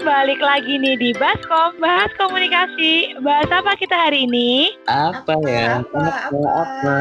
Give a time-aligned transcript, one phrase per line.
[0.00, 3.20] balik lagi nih di Baskom, bahas komunikasi.
[3.20, 4.72] Bahas apa kita hari ini?
[4.88, 5.84] Apa, ya?
[5.84, 6.96] Apa, apa, apa?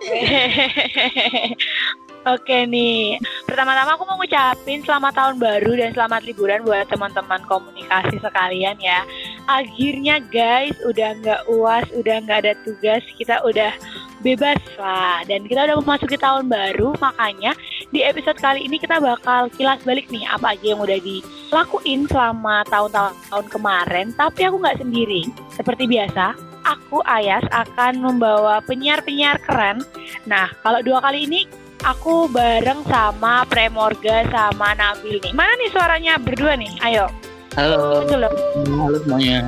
[2.20, 3.16] Oke nih,
[3.48, 9.08] pertama-tama aku mau ngucapin selamat tahun baru dan selamat liburan buat teman-teman komunikasi sekalian ya.
[9.48, 13.72] Akhirnya guys, udah nggak uas, udah nggak ada tugas, kita udah
[14.20, 15.24] bebas lah.
[15.24, 17.56] Dan kita udah memasuki tahun baru, makanya
[17.90, 22.62] di episode kali ini kita bakal kilas balik nih apa aja yang udah dilakuin selama
[22.70, 24.14] tahun-tahun kemarin.
[24.14, 26.38] Tapi aku nggak sendiri, seperti biasa.
[26.60, 29.82] Aku Ayas akan membawa penyiar-penyiar keren.
[30.28, 31.48] Nah, kalau dua kali ini
[31.82, 35.32] aku bareng sama Premorga sama Nabil nih.
[35.34, 36.70] Mana nih suaranya berdua nih?
[36.84, 37.10] Ayo.
[37.58, 38.06] Halo.
[38.06, 39.40] Halo semuanya.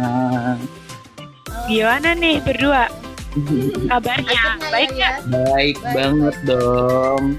[1.70, 2.90] Gimana nih berdua?
[3.92, 5.16] Kabarnya baik ya, nggak?
[5.30, 5.94] Baik Baik.
[5.94, 7.38] banget dong.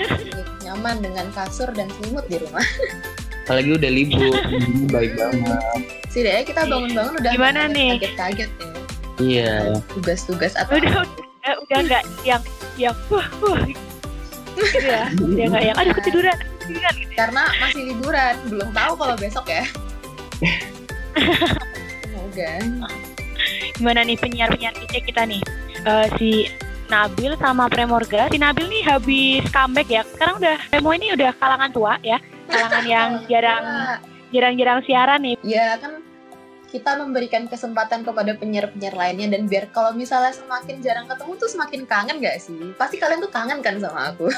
[0.64, 2.64] Nyaman dengan kasur dan selimut di rumah.
[3.44, 4.34] Apalagi udah libur.
[4.48, 5.60] Ini baik banget.
[6.08, 7.90] Setidaknya kita bangun-bangun udah Gimana nih?
[7.98, 8.70] Kaget-kaget ya.
[9.20, 9.52] Iya.
[9.92, 12.42] Tugas-tugas atau Udah udah udah nggak yang
[12.78, 13.60] yang wah wah
[14.56, 15.10] gitu ya.
[15.18, 16.36] Udah nggak yang aduh ketiduran.
[16.62, 17.12] ketiduran gitu.
[17.18, 19.64] karena masih liburan, belum tahu kalau besok ya.
[22.06, 22.52] Semoga.
[23.76, 25.42] Gimana nih penyiar-penyiar kita kita nih?
[25.82, 26.30] Eh, si
[26.92, 28.28] Nabil sama Premorga.
[28.28, 30.02] Si Nabil nih habis comeback ya.
[30.04, 32.20] Sekarang udah Premo ini udah kalangan tua ya.
[32.52, 33.64] Kalangan yang jarang
[34.28, 35.36] jarang-jarang siaran nih.
[35.40, 36.04] Ya kan
[36.68, 41.80] kita memberikan kesempatan kepada penyiar-penyiar lainnya dan biar kalau misalnya semakin jarang ketemu tuh semakin
[41.88, 42.60] kangen gak sih?
[42.76, 44.28] Pasti kalian tuh kangen kan sama aku.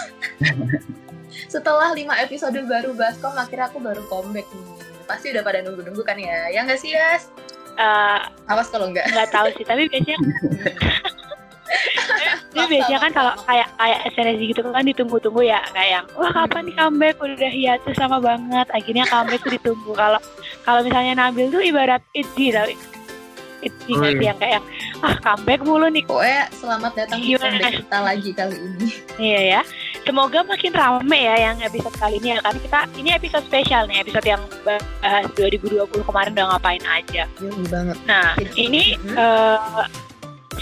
[1.54, 4.66] Setelah 5 episode baru Baskom, akhirnya aku baru comeback nih.
[5.10, 6.54] Pasti udah pada nunggu-nunggu kan ya?
[6.54, 7.30] Ya nggak sih, Yas?
[7.74, 9.10] Eh, Awas kalau nggak.
[9.10, 10.14] nggak tahu sih tapi biasanya
[12.46, 16.30] tapi Maksa, biasanya kan kalau kayak kayak SNSD gitu kan ditunggu-tunggu ya kayak yang wah
[16.30, 20.20] kapan nih comeback udah hiatus sama banget akhirnya comeback tuh ditunggu kalau
[20.62, 22.92] kalau misalnya Nabil tuh ibarat Itzy tau Itzy
[23.64, 24.28] Oh, nggak sih iya.
[24.28, 24.60] yang kayak
[25.00, 28.88] ah comeback mulu nih Pokoknya selamat datang di comeback kita lagi kali ini.
[29.16, 29.60] iya ya
[30.04, 34.04] semoga makin rame ya yang episode kali ini ya kan kita ini episode spesial nih
[34.04, 37.96] episode yang bahas 2020 kemarin udah ngapain aja Yoi banget.
[38.04, 39.16] Nah, ini Mhm.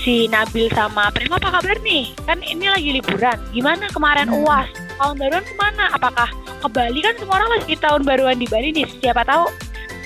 [0.00, 2.14] Si Nabil sama Prima apa kabar nih?
[2.24, 3.38] Kan ini lagi liburan.
[3.52, 4.44] Gimana kemarin Hmm.
[4.44, 4.68] UAS?
[4.96, 5.84] Tahun baruan ke mana?
[5.92, 6.28] Apakah
[6.62, 8.86] ke Bali kan semua orang lagi tahun baruan di Bali nih.
[9.02, 9.50] Siapa tahu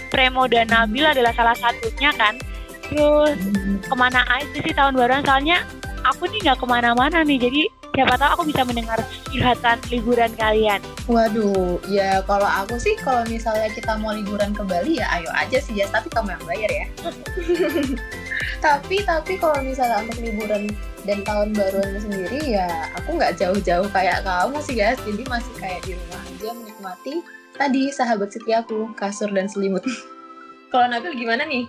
[0.09, 2.35] Premo dan Nabil adalah salah satunya kan.
[2.87, 3.37] Terus
[3.83, 5.23] ke mana aja sih tahun baruan?
[5.27, 5.63] Soalnya
[6.07, 7.39] aku nih nggak ke mana-mana nih.
[7.39, 7.63] Jadi
[7.97, 9.01] siapa tahu aku bisa mendengar
[9.33, 10.81] curhatan liburan kalian.
[11.09, 15.57] Waduh, ya kalau aku sih kalau misalnya kita mau liburan ke Bali ya ayo aja
[15.57, 16.87] sih ya, tapi kamu yang bayar ya.
[18.65, 20.69] tapi tapi kalau misalnya untuk liburan
[21.09, 25.81] dan tahun baruan sendiri ya aku nggak jauh-jauh kayak kamu sih guys, jadi masih kayak
[25.89, 27.15] di rumah aja menikmati
[27.57, 29.81] tadi sahabat setiaku kasur dan selimut.
[30.73, 31.65] kalau Nabil gimana nih?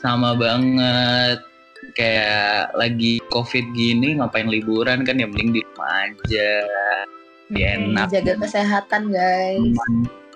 [0.00, 1.49] Sama banget.
[1.92, 6.50] Kayak lagi covid gini ngapain liburan kan ya mending di rumah aja.
[7.50, 8.14] Ya, enak.
[8.14, 9.74] Jaga kesehatan guys.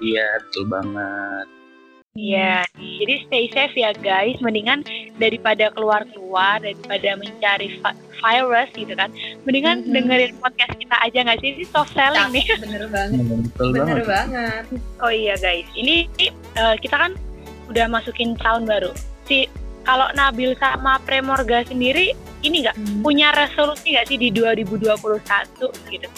[0.03, 1.47] Iya betul banget.
[2.15, 4.39] Iya, jadi stay safe ya guys.
[4.39, 4.87] Mendingan
[5.19, 9.11] daripada keluar-keluar, daripada mencari vi- virus gitu kan.
[9.43, 9.91] Mendingan Mhm.
[9.91, 11.51] dengerin podcast kita aja nggak sih?
[11.59, 12.47] Ini soft selling nih.
[12.63, 13.19] Bener banget.
[13.51, 14.07] Betul Bener banget.
[14.07, 14.63] banget.
[15.03, 17.19] Oh iya guys, ini eh, kita kan
[17.67, 18.95] udah masukin tahun baru.
[19.27, 19.51] Si
[19.85, 24.91] kalau Nabil sama Premorga sendiri ini nggak punya resolusi nggak sih di 2021
[25.93, 26.09] gitu?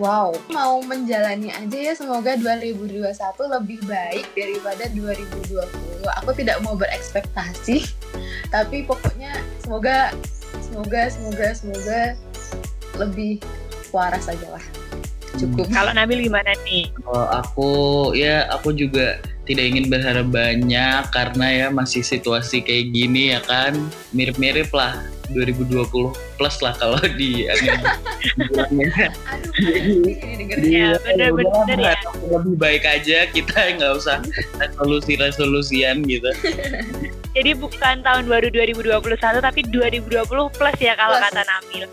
[0.00, 3.12] Wow, mau menjalani aja ya semoga 2021
[3.60, 5.60] lebih baik daripada 2020.
[6.24, 7.84] Aku tidak mau berekspektasi,
[8.48, 10.10] tapi pokoknya semoga
[10.64, 12.00] semoga semoga semoga
[12.96, 13.44] lebih
[13.92, 14.64] waras aja lah.
[15.32, 15.64] Cukup.
[15.72, 16.92] Kalau Nabil gimana nih?
[17.00, 17.70] Kalau aku
[18.12, 23.74] ya aku juga tidak ingin berharap banyak karena ya masih situasi kayak gini ya kan
[24.14, 25.82] mirip-mirip lah 2020
[26.36, 27.48] plus lah kalau di
[28.38, 29.10] bilangnya.
[29.32, 30.62] Aduh, ini dengerin.
[30.62, 31.96] Ya, Iya, bener-bener udah, ya.
[32.28, 34.20] lebih baik aja kita nggak usah
[34.60, 36.28] resolusi-resolusian gitu.
[37.32, 38.92] Jadi bukan tahun baru 2021
[39.40, 40.12] tapi 2020
[40.52, 41.24] plus ya kalau Plus.
[41.32, 41.84] kata Nabil.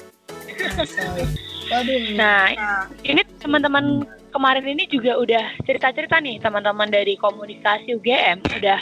[1.70, 1.80] Nah.
[1.80, 2.00] Waduh.
[2.18, 3.86] Nah, Nah, ini teman-teman
[4.34, 8.80] kemarin ini juga udah cerita-cerita nih teman-teman dari komunikasi UGM udah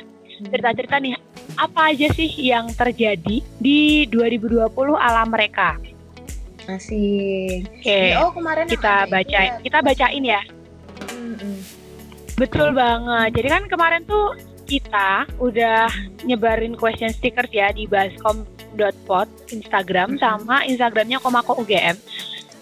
[0.51, 1.15] cerita-cerita nih
[1.57, 5.75] apa aja sih yang terjadi di 2020 ala mereka.
[6.67, 7.63] masih.
[7.79, 9.55] Oke, oh kemarin kita baca ya.
[9.63, 10.43] kita bacain ya.
[12.35, 13.39] Betul banget.
[13.39, 14.35] Jadi kan kemarin tuh
[14.67, 15.87] kita udah
[16.27, 21.95] nyebarin question stickers ya di baskom.pod Instagram sama Instagramnya Komako UGM.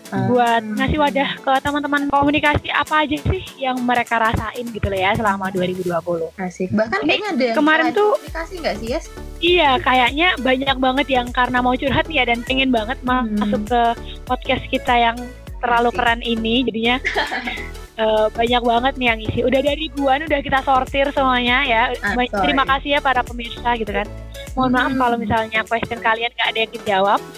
[0.08, 0.76] Buat Hmm.
[0.76, 5.50] ngasih wadah ke teman-teman komunikasi apa aja sih yang mereka rasain gitu loh ya selama
[5.50, 6.30] 2020.
[6.36, 6.70] Asik.
[6.70, 9.06] Bahkan Ini kayaknya ada kemarin tuh- komunikasi nggak sih, Yes?
[9.38, 13.34] Iya, kayaknya banyak banget yang karena mau curhat ya dan pengen banget Hmm.
[13.36, 13.82] masuk ke
[14.24, 15.18] podcast kita yang
[15.58, 15.98] terlalu Asik.
[15.98, 16.96] keren ini, jadinya
[17.96, 19.40] eh, banyak banget nih yang isi.
[19.42, 21.82] Udah dari ribuan, udah kita sortir semuanya ya.
[21.96, 22.28] Sorry.
[22.32, 24.08] Terima kasih ya para pemirsa gitu kan.
[24.56, 25.00] Mohon maaf Hmm.
[25.00, 27.20] kalau misalnya question kalian nggak ada yang dijawab.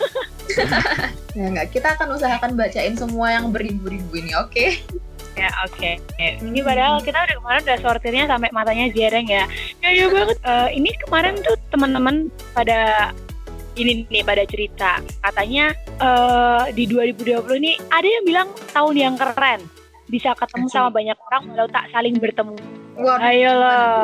[1.38, 4.74] Ya nggak, kita akan usahakan bacain semua yang beribu-ribu ini, oke?
[5.38, 6.02] Ya oke.
[6.18, 6.66] Ini Hmm.
[6.66, 9.46] padahal kita udah kemarin udah sortirnya sampai matanya jereng ya.
[9.78, 10.38] Ya ya banget.
[10.42, 13.14] Eh, ini kemarin tuh teman-teman pada
[13.78, 15.70] ini nih pada cerita katanya
[16.02, 19.62] eh di 2020 ini ada yang bilang tahun yang keren
[20.08, 20.76] bisa ketemu Asik.
[20.76, 22.56] sama banyak orang walau tak saling bertemu.
[22.98, 24.04] Waduh, Ayo loh.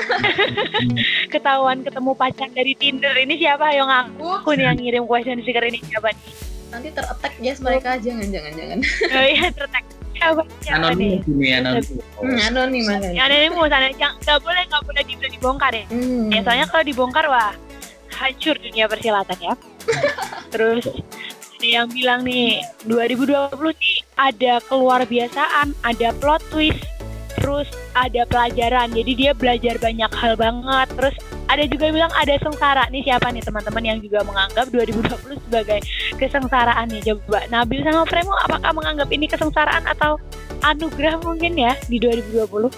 [1.34, 3.74] Ketahuan ketemu pacar dari Tinder ini siapa?
[3.74, 6.50] Ayo ngaku nih yang ngirim question sticker ini siapa nih?
[6.70, 8.78] nanti ter-attack Yes mereka jangan jangan jangan.
[9.18, 9.84] Oh iya tertek.
[10.14, 11.18] Siapa, siapa nih?
[11.24, 11.96] Anonim ini anonim.
[12.20, 13.50] Hmm, anonim anonim.
[13.56, 15.84] Mau sana yang nggak boleh nggak boleh dibongkar ya.
[15.88, 16.28] Hmm.
[16.28, 17.52] Ya, soalnya kalau dibongkar wah
[18.14, 19.54] hancur dunia persilatan ya.
[20.52, 20.84] Terus
[21.60, 26.80] ada yang bilang nih 2020 nih ada keluar biasaan, ada plot twist,
[27.36, 28.88] terus ada pelajaran.
[28.96, 30.88] Jadi dia belajar banyak hal banget.
[30.96, 31.14] Terus
[31.52, 32.88] ada juga yang bilang ada sengsara.
[32.88, 35.84] Nih siapa nih teman-teman yang juga menganggap 2020 sebagai
[36.16, 37.12] kesengsaraan nih?
[37.12, 40.16] Coba Nabil sama Premo apakah menganggap ini kesengsaraan atau
[40.64, 42.72] anugerah mungkin ya di 2020?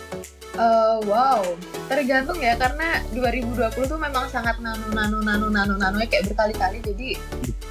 [0.59, 1.41] Eh, wow,
[1.87, 7.09] tergantung ya karena 2020 tuh memang sangat nano nano nano nano nano kayak berkali-kali jadi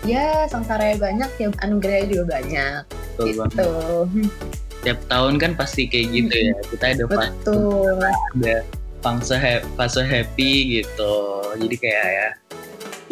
[0.04, 3.54] ya sengsara banyak ya anugerahnya juga banyak Betul banget.
[3.54, 3.72] gitu.
[4.82, 6.54] Tiap tahun kan pasti kayak gitu ya.
[6.74, 7.98] Kita ada fase, Betul.
[8.02, 8.56] ada
[9.06, 11.16] fase, ha- fase happy gitu.
[11.62, 12.28] Jadi kayak ya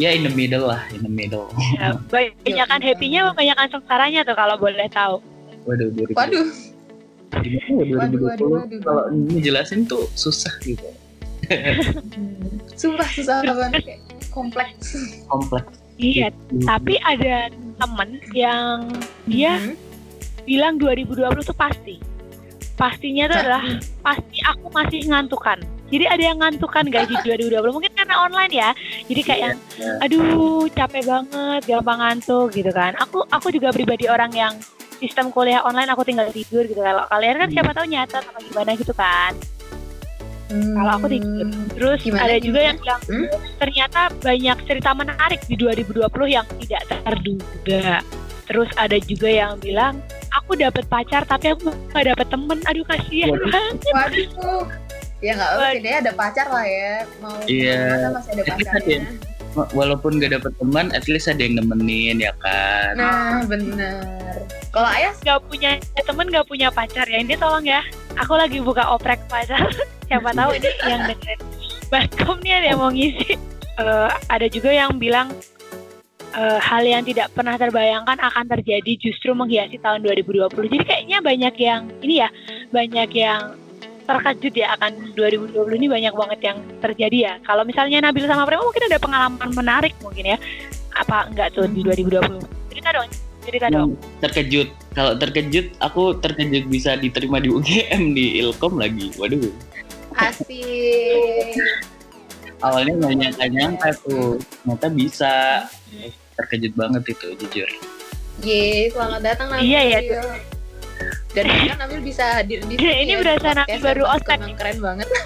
[0.00, 1.46] ya in the middle lah, in the middle.
[1.78, 1.94] Ya,
[2.42, 5.22] banyakan happy-nya, banyakan sengsaranya tuh kalau boleh tahu.
[5.68, 6.16] Waduh, 2020.
[6.16, 6.69] Waduh, Gimana
[7.30, 8.26] Waduh, 2020?
[8.26, 8.80] waduh, waduh.
[8.82, 10.82] Kalau ini jelasin tuh susah gitu.
[12.80, 14.00] sumpah susah banget kayak
[14.30, 14.94] kompleks.
[15.26, 15.70] Kompleks.
[15.96, 16.32] Iya,
[16.64, 18.88] tapi ada temen yang
[19.26, 19.74] dia Mhm.
[20.42, 22.00] bilang 2020 tuh pasti.
[22.74, 23.64] Pastinya tuh adalah
[24.00, 25.60] pasti aku masih ngantukan.
[25.90, 28.70] Jadi ada yang ngantukan gak di 2020 mungkin karena online ya.
[29.04, 29.92] Jadi kayak yang Iya.
[30.00, 30.24] aduh
[30.70, 32.96] capek banget, gampang ngantuk gitu kan.
[32.96, 34.54] Aku aku juga pribadi orang yang
[35.00, 36.78] sistem kuliah online aku tinggal tidur gitu.
[36.78, 37.54] Kalau kalian kan Hmm.
[37.56, 39.32] siapa tahu nyata atau gimana gitu kan.
[40.46, 40.74] Hmm.
[40.74, 41.46] Kalau aku tidur.
[41.70, 42.66] Terus Gimana, ada juga gimana?
[42.66, 43.26] yang bilang Hmm?
[43.56, 48.02] ternyata banyak cerita menarik di 2020 yang tidak terduga.
[48.44, 49.94] Terus ada juga yang bilang
[50.30, 52.58] aku dapat pacar tapi aku nggak dapet temen.
[52.64, 53.46] Aduh kasihan Waduh.
[53.46, 53.74] banget.
[53.88, 54.64] Waduh.
[55.20, 55.82] Ya nggak apa Waduh.
[55.84, 56.92] ya ada pacar lah ya.
[57.20, 57.76] Mau Iya.
[57.76, 59.00] ke mana masih ada pacarnya.
[59.54, 62.94] Walaupun gak dapet teman, at least ada yang nemenin ya kan.
[62.94, 64.02] Nah, bener.
[64.70, 65.76] Kalau Ayas Gak punya
[66.06, 67.18] temen, gak punya pacar ya.
[67.18, 67.82] Ini tolong ya.
[68.22, 69.66] Aku lagi buka oprek pacar.
[70.10, 71.40] Siapa tahu ini yang dengerin
[71.90, 73.34] Baskom nih ada yang mau ngisi.
[73.80, 75.34] Eh, ada juga yang bilang
[76.38, 80.70] eh, hal yang tidak pernah terbayangkan akan terjadi justru menghiasi tahun 2020.
[80.70, 82.28] Jadi kayaknya banyak yang ini ya,
[82.70, 83.58] banyak yang
[84.10, 87.34] terkejut ya akan 2020 ini banyak banget yang terjadi ya.
[87.46, 90.38] Kalau misalnya Nabil sama Premo mungkin ada pengalaman menarik mungkin ya.
[90.98, 92.42] Apa enggak tuh di 2020?
[92.74, 93.08] Cerita dong,
[93.46, 93.94] cerita dong.
[94.18, 94.68] Terkejut.
[94.90, 99.14] Kalau terkejut, aku terkejut bisa diterima di UGM di Ilkom lagi.
[99.14, 99.54] Waduh.
[100.18, 101.54] asik.
[102.60, 104.36] Awalnya nggak nyangka-nyangka tuh.
[104.42, 105.32] Ternyata bisa.
[106.36, 107.70] Terkejut banget itu, jujur.
[108.40, 109.68] Ye, selamat datang Nabil.
[109.70, 110.00] Iya, iya.
[111.30, 113.06] Dan kan Nabil bisa hadir di sini.
[113.06, 114.38] Ini ya, berasa Nabil baru yang ospek.
[114.58, 115.08] Keren banget.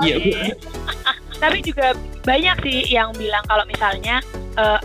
[0.00, 0.56] Iya.
[1.42, 1.92] Tapi juga
[2.24, 4.24] banyak sih yang bilang kalau misalnya
[4.56, 4.80] eh,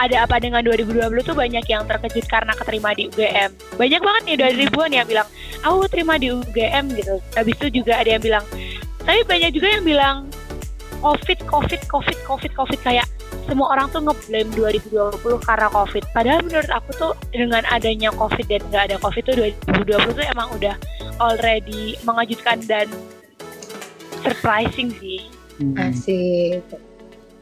[0.00, 3.50] ada apa dengan 2020 tuh banyak yang terkejut karena keterima di UGM.
[3.76, 5.28] Banyak banget nih dari ribuan yang bilang,
[5.60, 7.20] aku terima di UGM gitu.
[7.36, 8.44] Habis itu juga ada yang bilang,
[9.04, 10.16] tapi banyak juga yang bilang
[11.04, 13.06] COVID, COVID, COVID, COVID, COVID kayak
[13.48, 16.04] semua orang tuh ngeblame 2020 karena COVID.
[16.12, 19.34] Padahal menurut aku tuh dengan adanya COVID dan nggak ada COVID tuh
[19.76, 20.74] 2020 tuh emang udah
[21.20, 22.86] already mengejutkan dan
[24.20, 25.28] surprising sih.
[25.60, 25.92] Hmm.
[25.92, 26.64] Asik.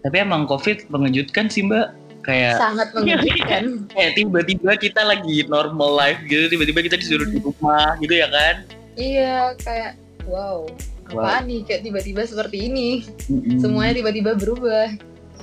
[0.02, 1.88] Tapi emang COVID mengejutkan sih, Mbak.
[2.26, 3.62] Kayak Sangat mengejutkan.
[3.94, 8.56] kayak tiba-tiba kita lagi normal life gitu, tiba-tiba kita disuruh di rumah gitu ya kan?
[8.98, 9.94] iya, kayak
[10.26, 10.66] wow.
[11.08, 11.24] Wow.
[11.24, 13.06] Apaan nih kayak tiba-tiba seperti ini.
[13.32, 13.62] Mm-mm.
[13.62, 14.92] Semuanya tiba-tiba berubah.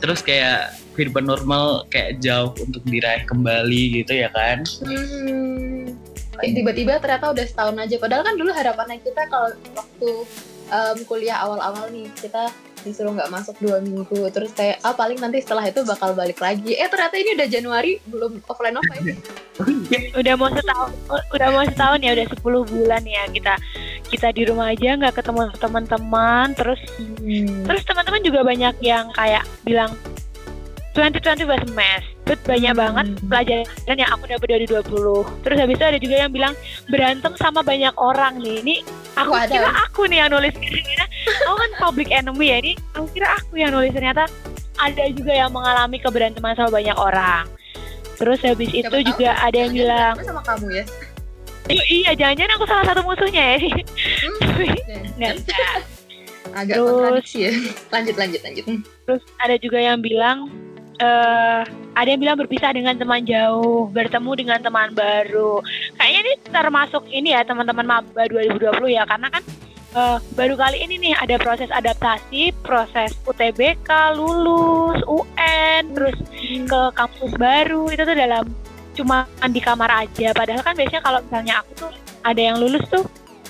[0.05, 5.97] Terus kayak kehidupan normal kayak jauh untuk diraih kembali gitu ya kan Hmm.
[6.35, 7.95] Tiba-tiba ternyata udah setahun aja.
[7.95, 10.09] Padahal kan dulu harapannya kita kalau waktu
[10.67, 12.51] em, kuliah awal-awal nih kita
[12.85, 14.29] disuruh nggak masuk dua minggu.
[14.29, 16.77] Terus kayak ah paling nanti setelah itu bakal balik lagi.
[16.77, 19.17] Eh ternyata ini udah Januari belum offline offline.
[20.15, 20.91] Udah mau setahun
[21.33, 23.55] udah mau setahun ya udah 10 bulan ya kita
[24.11, 27.67] kita di rumah aja nggak ketemu teman-teman terus hmm.
[27.67, 29.91] terus teman-teman juga banyak yang kayak bilang
[30.95, 32.81] 2020 was a mess but banyak Hmm.
[32.81, 33.65] banget pelajaran
[33.95, 36.53] yang aku dapat dari 20 terus habis itu ada juga yang bilang
[36.87, 38.59] berantem sama banyak orang nih.
[38.59, 38.75] Ini
[39.15, 39.47] aku Waduh.
[39.47, 41.05] kira aku nih yang nulis kira
[41.43, 43.89] aku kan public enemy ya ini aku kira aku yang nulis.
[43.89, 44.25] Ternyata
[44.75, 47.45] ada juga yang mengalami keberanteman sama banyak orang.
[48.15, 50.83] Terus habis itu Siapa tahu, juga ada yang bilang sama kamu ya.
[51.67, 53.57] "Ih, iya jangan-jangan aku salah satu musuhnya ya.
[53.59, 55.33] Hmm, nggak
[56.55, 57.51] agak Terus- kontradiksi ya.
[57.91, 58.63] Lanjut lanjut lanjut.
[58.65, 58.81] Hmm.
[59.05, 60.37] Terus ada juga yang bilang
[60.99, 61.61] eh
[61.95, 65.63] ada yang bilang berpisah dengan teman jauh, bertemu dengan teman baru.
[65.95, 69.43] Kayaknya ini termasuk ini ya teman-teman maba 2020 ya karena kan
[69.95, 77.31] eh, baru kali ini nih ada proses adaptasi, proses UTBK, lulus, UN, terus ke kampus
[77.39, 78.45] baru itu tuh dalam
[78.95, 80.35] cuma di kamar aja.
[80.35, 81.91] Padahal kan biasanya kalau misalnya aku tuh
[82.23, 83.03] ada yang lulus tuh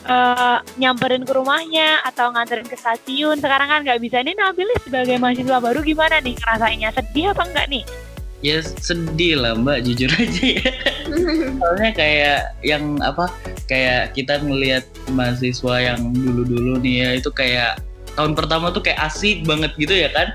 [0.06, 3.42] eh, nyamperin ke rumahnya atau nganterin ke stasiun.
[3.42, 4.22] Sekarang kan nggak bisa.
[4.22, 6.90] Ini Nabil sebagai mahasiswa baru gimana nih ngerasainnya?
[6.94, 7.84] Sedih apa enggak nih?
[8.46, 10.70] Ya sedih lah mbak, jujur aja ya.
[11.58, 13.32] Soalnya kayak yang apa,
[13.66, 17.82] kayak kita ngelihat mahasiswa yang dulu-dulu nih ya, itu kayak
[18.14, 20.30] tahun pertama tuh kayak asik banget gitu ya kan.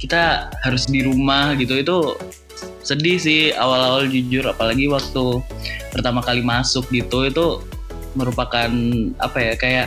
[0.00, 2.16] Kita harus di rumah gitu, itu
[2.80, 5.44] sedih sih awal-awal jujur, apalagi waktu
[5.92, 7.60] pertama kali masuk gitu, itu
[8.12, 8.68] merupakan
[9.16, 9.86] apa ya, kayak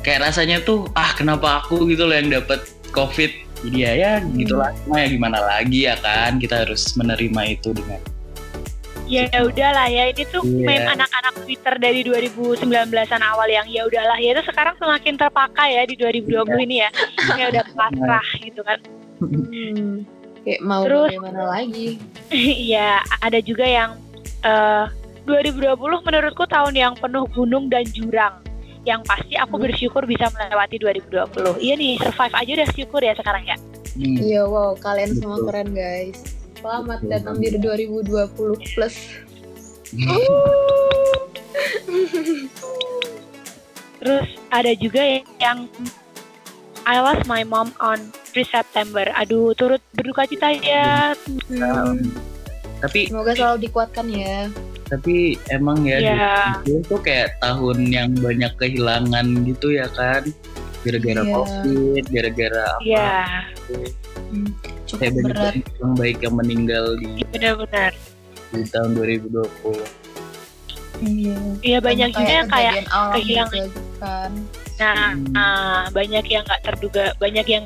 [0.00, 3.32] kayak rasanya tuh ah kenapa aku gitu loh yang dapat covid
[3.64, 8.00] jadi ya ya gitulah cuma ya gimana lagi ya kan kita harus menerima itu dengan
[9.04, 10.64] Ya udahlah ya ini tuh Iya.
[10.64, 15.84] meme anak-anak Twitter dari 2019-an awal yang ya udahlah ya itu sekarang semakin terpakai ya
[15.84, 16.90] di 2020 ini ya.
[17.36, 18.80] Ya udah pasrah gitu kan.
[19.20, 20.08] Hmm.
[20.40, 22.00] kayak mau Terus- bagaimana lagi
[22.64, 23.90] Iya, ada juga yang
[24.40, 24.84] eh
[25.24, 28.40] 2020 menurutku tahun yang penuh gunung dan jurang.
[28.84, 29.64] Yang pasti aku Hmm.
[29.64, 31.56] bersyukur bisa melewati 2020.
[31.56, 33.56] Iya nih, survive aja udah syukur ya sekarang ya.
[33.94, 34.18] Hmm.
[34.18, 35.46] iya wow kalian semua Betul.
[35.54, 36.18] keren guys
[36.58, 38.96] selamat Betul datang di 2020 plus
[44.02, 44.98] Terus ada juga
[45.38, 45.70] yang
[46.84, 47.96] I lost my mom on
[48.34, 49.06] 3 September.
[49.14, 51.14] Aduh, turut berduka cita ya.
[51.48, 52.02] Hmm.
[52.82, 54.52] tapi semoga selalu dikuatkan ya
[54.84, 55.14] tapi
[55.48, 56.34] emang ya Ya.
[56.60, 60.22] itu tuh kayak tahun yang banyak kehilangan gitu ya kan
[60.80, 61.32] gara-gara Iya.
[61.32, 63.12] covid gara-gara apa Iya,
[64.84, 67.92] cukup kayak banyak berat yang baik yang meninggal di, benar-benar.
[68.50, 69.80] di tahun 2020
[71.02, 73.50] iya Iya banyak juga yang kayak alam kehilangan.
[73.50, 74.30] juga gitu kan
[74.74, 75.24] nah, Hmm.
[75.30, 77.64] nah, banyak yang nggak terduga, banyak yang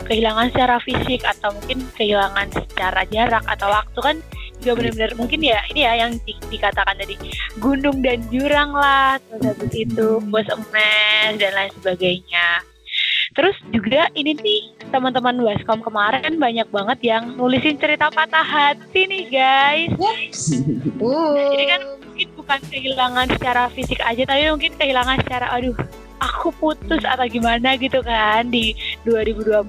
[0.00, 4.16] kehilangan secara fisik atau mungkin kehilangan secara jarak atau waktu kan
[4.60, 7.16] juga benar-benar mungkin ya ini ya yang di- dikatakan tadi
[7.58, 12.48] gunung dan jurang lah terus habis itu bos emes dan lain sebagainya.
[13.30, 19.24] Terus juga ini nih teman-teman Waskom kemarin banyak banget yang nulisin cerita patah hati nih
[19.30, 19.94] guys.
[21.54, 25.78] Jadi kan mungkin bukan kehilangan secara fisik aja tapi mungkin kehilangan secara aduh
[26.20, 28.76] aku putus atau gimana gitu kan di
[29.08, 29.64] 2020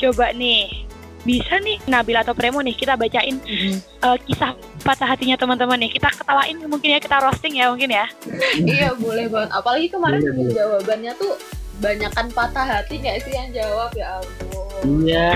[0.00, 0.89] coba nih
[1.20, 3.76] bisa nih Nabil atau Premo nih kita bacain Mm.
[3.76, 5.92] eh, kisah patah hatinya teman-teman nih.
[5.92, 8.06] Kita ketawain mungkin ya kita roasting ya mungkin ya.
[8.62, 9.50] Iya boleh banget.
[9.50, 10.52] Apalagi kemarin Boleh, boleh.
[10.52, 11.32] jawabannya tuh
[11.78, 13.90] banyakan patah hati nggak sih yang jawab?
[13.92, 15.04] Ya ampun.
[15.04, 15.28] Iya.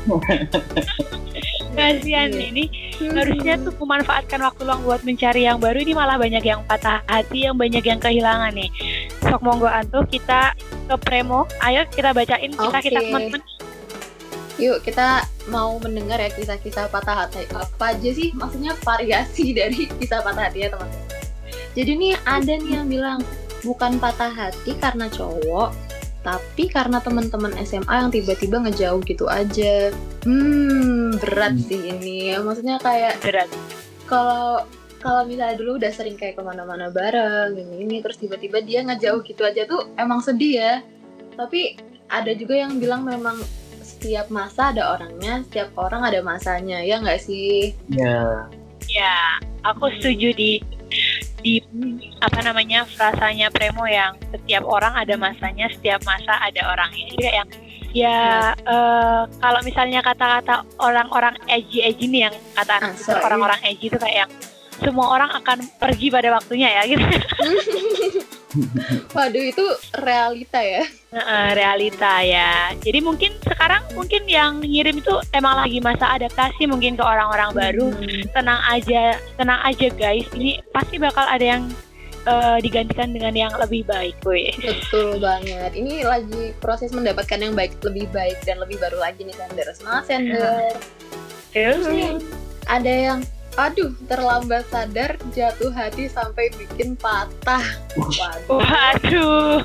[1.70, 2.42] Kasihan Iya.
[2.50, 2.64] ini.
[3.00, 5.78] Harusnya tuh memanfaatkan waktu luang buat mencari yang baru.
[5.78, 8.68] Ini malah banyak yang patah hati yang banyak yang kehilangan nih.
[9.20, 10.52] Sok monggo antuh kita
[10.84, 11.46] ke Premo.
[11.60, 13.06] Ayo kita bacain kita kita Oke.
[13.06, 13.42] teman-teman
[14.60, 20.20] Yuk kita mau mendengar ya kisah-kisah patah hati apa aja sih maksudnya variasi dari kisah
[20.20, 21.08] patah hati ya teman-teman.
[21.72, 23.20] Jadi nih ada nih yang bilang
[23.64, 25.72] bukan patah hati karena cowok,
[26.20, 29.88] tapi karena teman-teman SMA yang tiba-tiba ngejauh gitu aja.
[30.28, 31.64] Hmm berat Hmm.
[31.64, 32.36] sih ini.
[32.36, 33.48] Maksudnya kayak berat
[34.10, 34.66] kalau
[35.00, 39.24] kalau misalnya dulu udah sering kayak ke mana-mana bareng ini ini terus tiba-tiba dia ngejauh
[39.24, 40.74] gitu aja tuh emang sedih ya
[41.38, 41.78] tapi
[42.10, 43.38] ada juga yang bilang memang
[44.00, 48.48] setiap masa ada orangnya setiap orang ada masanya ya nggak sih ya
[48.90, 50.58] Ya, aku setuju di
[51.40, 51.62] di
[52.18, 57.06] apa namanya frasanya Premo yang setiap orang ada masanya, setiap masa ada orangnya.
[57.14, 57.50] Jadi kayak yang
[57.90, 58.18] ya
[58.54, 62.94] eh, kalau misalnya kata-kata orang-orang edgy edgy nih yang kata Ah,
[63.26, 64.30] orang-orang edgy itu kayak yang
[64.80, 67.04] semua orang akan pergi pada waktunya ya gitu.
[69.16, 69.66] Waduh itu
[70.02, 70.82] realita ya.
[71.10, 72.74] Heeh, realita ya.
[72.78, 77.86] Jadi mungkin sekarang mungkin yang ngirim itu emang lagi masa adaptasi mungkin ke orang-orang baru.
[77.94, 78.22] Hmm.
[78.34, 80.26] Tenang aja, tenang aja guys.
[80.34, 81.62] Ini pasti bakal ada yang
[82.26, 84.50] eh, digantikan dengan yang lebih baik, weh.
[84.58, 85.74] Betul banget.
[85.74, 89.66] Ini lagi proses mendapatkan yang baik, lebih baik dan lebih baru lagi nih Sender.
[89.74, 90.74] Semangat Sender.
[91.50, 92.14] Terus nih
[92.70, 93.18] ada yang
[93.60, 97.60] aduh terlambat sadar jatuh hati sampai bikin patah.
[97.92, 98.56] Waduh.
[98.56, 99.60] Waduh.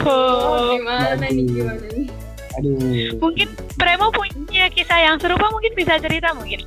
[0.00, 1.52] Aduh, gimana nih Waduh.
[1.52, 2.08] gimana nih?
[2.56, 2.76] Aduh.
[3.20, 6.64] Mungkin Premo punya kisah yang serupa mungkin bisa cerita mungkin.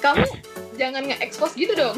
[0.00, 0.24] Kamu
[0.80, 1.96] jangan nge-expose gitu dong.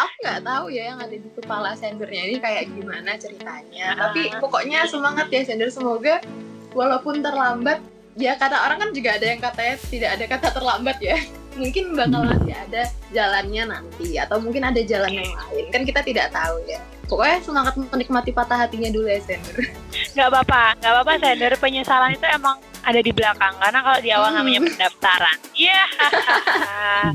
[0.00, 3.94] Aku nggak tahu ya yang ada di kepala sendernya ini kayak gimana ceritanya.
[4.00, 6.24] Tapi pokoknya semangat ya sender semoga
[6.72, 11.16] walaupun terlambat ya kata orang kan juga ada yang katanya tidak ada kata terlambat ya.
[11.60, 16.32] Mungkin bakal masih ada jalannya nanti atau mungkin ada jalan yang lain kan kita tidak
[16.32, 16.80] tahu ya.
[17.04, 19.60] Pokoknya semangat menikmati patah hatinya dulu ya sender.
[20.16, 21.52] Nggak apa-apa, nggak apa-apa Sender.
[21.60, 23.52] Penyesalan itu emang ada di belakang.
[23.60, 24.38] Karena kalau di awal Hmm.
[24.40, 25.36] namanya pendaftaran.
[25.52, 25.82] Iya.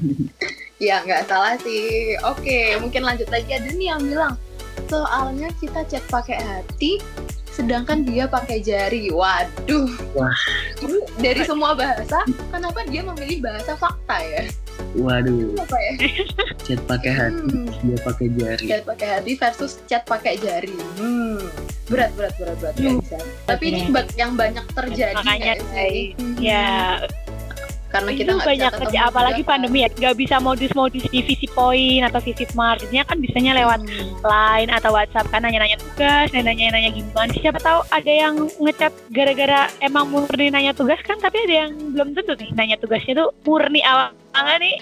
[0.77, 2.13] Ya nggak salah sih.
[2.21, 4.37] Oke, mungkin lanjut lagi ada nih yang bilang
[4.85, 7.01] soalnya kita chat pakai hati,
[7.57, 9.09] sedangkan dia pakai jari.
[9.09, 9.89] Waduh.
[10.13, 10.37] Wah.
[11.17, 12.21] Dari semua bahasa,
[12.53, 14.45] kenapa dia memilih bahasa fakta ya?
[14.93, 15.57] Waduh.
[15.57, 15.93] Apa ya?
[16.61, 18.65] Chat pakai hati, Hmm, dia pakai jari.
[18.69, 20.73] chat pakai hati versus chat pakai jari.
[21.01, 21.41] Hmm.
[21.89, 22.75] Berat, berat, berat, berat.
[22.77, 23.01] Hmm.
[23.01, 23.17] bisa.
[23.49, 25.97] Tapi ini yang banyak terjadi Makanya, nggak sih?
[26.21, 26.35] Hmm.
[26.37, 27.01] ya,
[27.87, 29.89] Karena kita itu nggak bisa banyak ketemu kerja apalagi juga, pandemi ya.
[29.89, 34.11] Nggak bisa modus-modus divisi poin atau visit marketnya kan bisanya lewat Hmm.
[34.21, 37.31] line atau WhatsApp kan nanya-nanya tugas, nanya-nanya gimana.
[37.31, 42.11] Siapa tahu ada yang ngechat gara-gara emang murni nanya tugas kan, tapi ada yang belum
[42.11, 44.11] tentu nih nanya tugasnya tuh murni awal
[44.57, 44.77] nih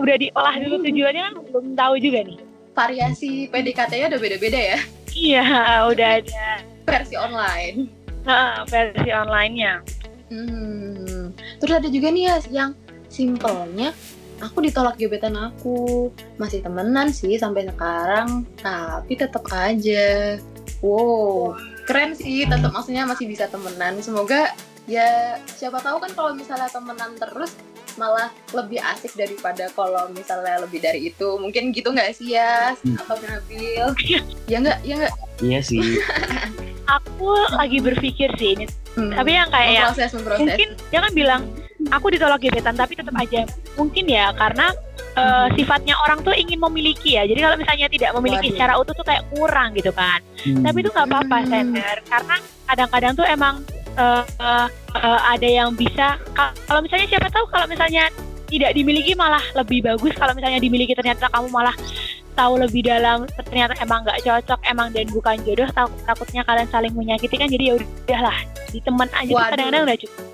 [0.00, 2.38] udah diolah dulu tujuannya kan belum tahu juga nih.
[2.72, 4.78] Variasi PDKT-nya udah beda-beda ya,
[5.12, 5.44] Iya,
[5.90, 6.44] udah ada
[6.84, 7.88] versi online.
[8.22, 9.80] nah, versi online-nya.
[10.28, 11.05] Hmm.
[11.60, 12.70] Terus ada juga nih ya yang
[13.06, 13.92] simpelnya
[14.40, 16.10] aku ditolak gebetan aku.
[16.36, 20.36] Masih temenan sih sampai sekarang tapi tetap aja.
[20.84, 24.02] Wow keren sih tetap maksudnya masih bisa temenan.
[24.02, 24.52] Semoga
[24.90, 27.54] ya siapa tahu kan kalau misalnya temenan terus
[27.96, 31.38] malah lebih asik daripada kalau misalnya lebih dari itu.
[31.38, 32.98] Mungkin gitu nggak sih ya Hmm.
[33.00, 33.86] apa Nabil?
[34.50, 35.14] Ya nggak ya nggak?
[35.40, 35.80] Iya sih.
[37.02, 39.12] Aku lagi berpikir sih ini, Hmm.
[39.12, 41.42] tapi yang kayak yang memproses memproses mungkin jangan bilang
[41.88, 43.44] aku ditolak gebetan tapi tetap aja
[43.76, 44.72] mungkin ya karena
[45.14, 48.56] eh, sifatnya orang tuh ingin memiliki ya jadi kalau misalnya tidak memiliki Waduh.
[48.56, 50.62] secara utuh tuh kayak kurang gitu kan Hmm.
[50.62, 51.48] tapi itu nggak apa-apa Hmm.
[51.48, 53.54] sender karena kadang-kadang tuh emang
[53.94, 58.08] eh, eh, eh, ada yang bisa ka- kalau misalnya siapa tahu kalau misalnya
[58.46, 61.74] tidak dimiliki malah lebih bagus kalau misalnya dimiliki ternyata kamu malah
[62.36, 66.92] tahu lebih dalam ternyata emang nggak cocok emang dan bukan jodoh takut takutnya kalian saling
[66.92, 68.38] menyakiti kan jadi ya udahlah
[68.70, 69.32] di teman aja.
[69.50, 70.24] Kadang-kadang udah cukup.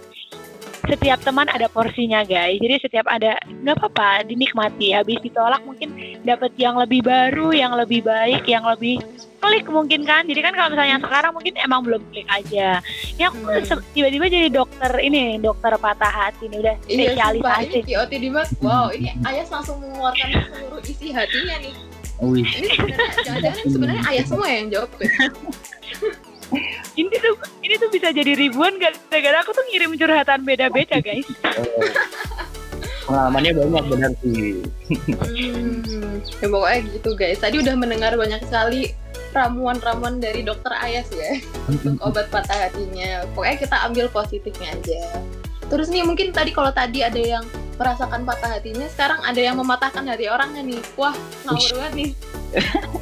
[0.82, 2.58] Setiap teman ada porsinya guys.
[2.58, 4.90] Jadi setiap ada nggak apa-apa dinikmati.
[4.90, 5.94] Habis ditolak mungkin
[6.26, 8.98] dapat yang lebih baru yang lebih baik yang lebih
[9.42, 12.78] klik mungkin kan jadi kan kalau misalnya sekarang mungkin emang belum klik aja
[13.18, 13.82] ya aku Hmm.
[13.90, 18.28] tiba-tiba jadi dokter ini dokter patah hati ini udah Iya, sumpah, spesialisasi ini QOT di
[18.30, 18.48] Mas.
[18.62, 21.74] Wow, ini Ayas langsung mengeluarkan seluruh isi hatinya nih.
[22.22, 22.46] Wih.
[22.46, 25.10] Ini sebenarnya, jangan-jangan ini sebenarnya Ayas semua yang jawab ya?
[27.00, 31.26] ini tuh ini tuh bisa jadi ribuan gara-gara aku tuh ngirim curhatan beda-beda guys
[33.02, 33.18] Oh.
[33.18, 34.62] Pengalamannya banyak benar sih.
[34.86, 35.82] Hmm,
[36.38, 37.42] ya pokoknya gitu guys.
[37.42, 38.94] Tadi udah mendengar banyak sekali
[39.32, 43.24] ramuan-ramuan dari dokter Ayas ya untuk obat patah hatinya.
[43.32, 45.02] Pokoknya kita ambil positifnya aja.
[45.72, 47.44] Terus nih mungkin tadi kalau tadi ada yang
[47.80, 50.80] merasakan patah hatinya, sekarang ada yang mematahkan hati orangnya nih.
[51.00, 51.16] Wah,
[51.48, 52.10] ngawur banget nih.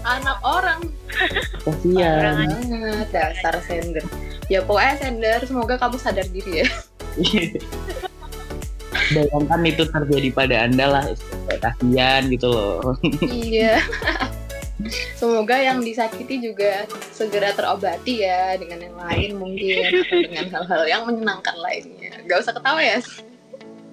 [0.07, 0.81] Anak orang
[1.67, 2.47] Kasihan.
[2.47, 4.07] banget dasar sender.
[4.47, 6.67] Ya pokoknya sender, semoga kamu sadar diri ya.
[9.11, 11.05] Bayangkan itu terjadi pada anda lah.
[11.59, 12.95] Kasihan gitu loh.
[13.27, 13.83] iya.
[15.17, 21.57] Semoga yang disakiti juga segera terobati ya dengan yang lain mungkin dengan hal-hal yang menyenangkan
[21.61, 22.17] lainnya.
[22.25, 22.99] Gak usah ketawa ya.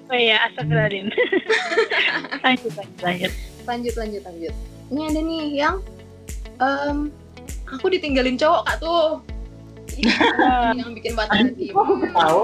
[0.08, 1.12] oh iya astagfirullahaladzim
[2.48, 3.32] lanjut lanjut lanjut
[3.68, 4.54] Lanjut lanjut lanjut.
[4.88, 5.76] Ini ada nih yang
[6.64, 7.12] em,
[7.68, 9.20] aku ditinggalin cowok kak tuh.
[9.96, 11.72] Ini yang bikin hati.
[11.72, 12.04] Hmm.
[12.12, 12.42] Tahu?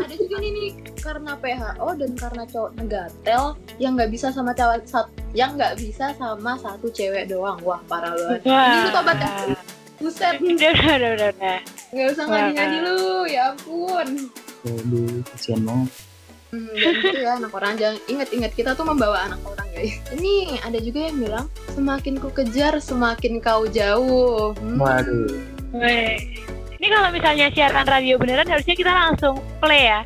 [0.00, 3.42] Ada juga nih, nih karena PHO dan karena cowok negatel
[3.78, 7.60] yang nggak bisa sama cewek sat- yang nggak bisa sama satu cewek doang.
[7.62, 8.40] Wah parah banget.
[8.48, 9.30] Ini lu tobat ya?
[9.96, 14.28] Buset, udah udah udah udah, nggak usah ngadi-ngadi lu, ya ampun.
[14.68, 15.90] Aduh, kasihan banget.
[16.52, 19.96] Hmm, dan gitu ya anak orang jangan ingat-ingat kita tuh membawa anak orang guys.
[20.14, 24.52] Ini ada juga yang bilang semakin ku kejar semakin kau jauh.
[24.52, 24.78] Hmm.
[24.78, 25.55] Waduh.
[25.78, 26.16] Weh.
[26.76, 30.00] Ini kalau misalnya siaran radio beneran harusnya kita langsung play ya.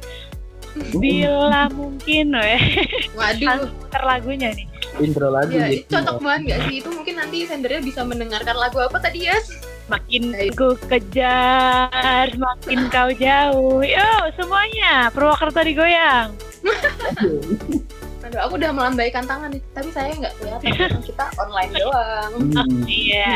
[0.94, 2.62] Bila mungkin, weh.
[3.12, 3.42] Waduh.
[3.42, 4.66] Langsung putar lagunya nih.
[4.98, 5.86] Intro lagu Ya, gitu.
[5.98, 6.74] cocok banget gak sih?
[6.82, 9.38] Itu mungkin nanti sendernya bisa mendengarkan lagu apa tadi ya?
[9.86, 10.54] Makin Baik.
[10.54, 13.82] ku kejar, makin kau jauh.
[13.82, 15.10] Yo, semuanya.
[15.10, 16.30] Purwokerto digoyang.
[18.30, 20.70] Aduh, aku udah melambaikan tangan nih, tapi saya nggak kelihatan
[21.10, 22.30] kita online doang.
[22.46, 22.86] Hmm.
[22.86, 23.34] Iya.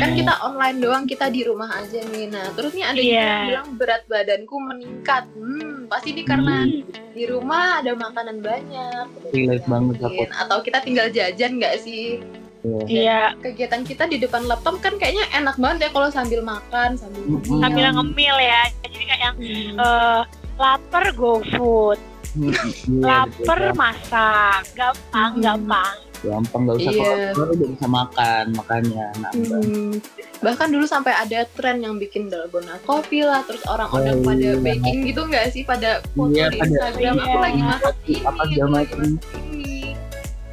[0.00, 2.32] Kan kita online doang, kita di rumah aja nih.
[2.32, 3.12] Nah, terus nih ada Iya.
[3.12, 5.28] yang bilang berat badanku meningkat.
[5.36, 6.80] Hmm, pasti ini karena Hmm.
[7.12, 9.04] di rumah ada makanan banyak.
[9.28, 10.22] Relate banget aku.
[10.32, 12.24] Atau kita tinggal jajan nggak sih?
[12.62, 12.80] Iya.
[12.88, 17.20] Iya, Kegiatan kita di depan laptop kan kayaknya enak banget ya kalau sambil makan, sambil
[17.20, 17.36] Mm-mm.
[17.42, 17.60] ngemil.
[17.60, 18.62] sambil ngemil ya.
[18.80, 19.76] Jadi kayak yang Hmm.
[19.76, 20.20] eh,
[20.54, 22.00] lapar go food,
[22.32, 22.56] Iya,
[22.98, 23.76] lapar betul.
[23.76, 25.42] masak, gampang, Hmm.
[25.42, 25.96] gampang.
[26.22, 27.10] gampang nggak usah Iya.
[27.34, 29.58] keluar udah bisa makan makanya nambah.
[29.58, 29.90] Hmm,
[30.38, 34.54] bahkan dulu sampai ada tren yang bikin dalgona kopi lah terus orang-orang Oh, pada iya.
[34.56, 37.42] baking gitu nggak sih pada foto Iya, di pada- Instagram aku Iya.
[37.42, 38.98] lagi masak ini Apa aku lagi masak
[39.42, 39.98] ini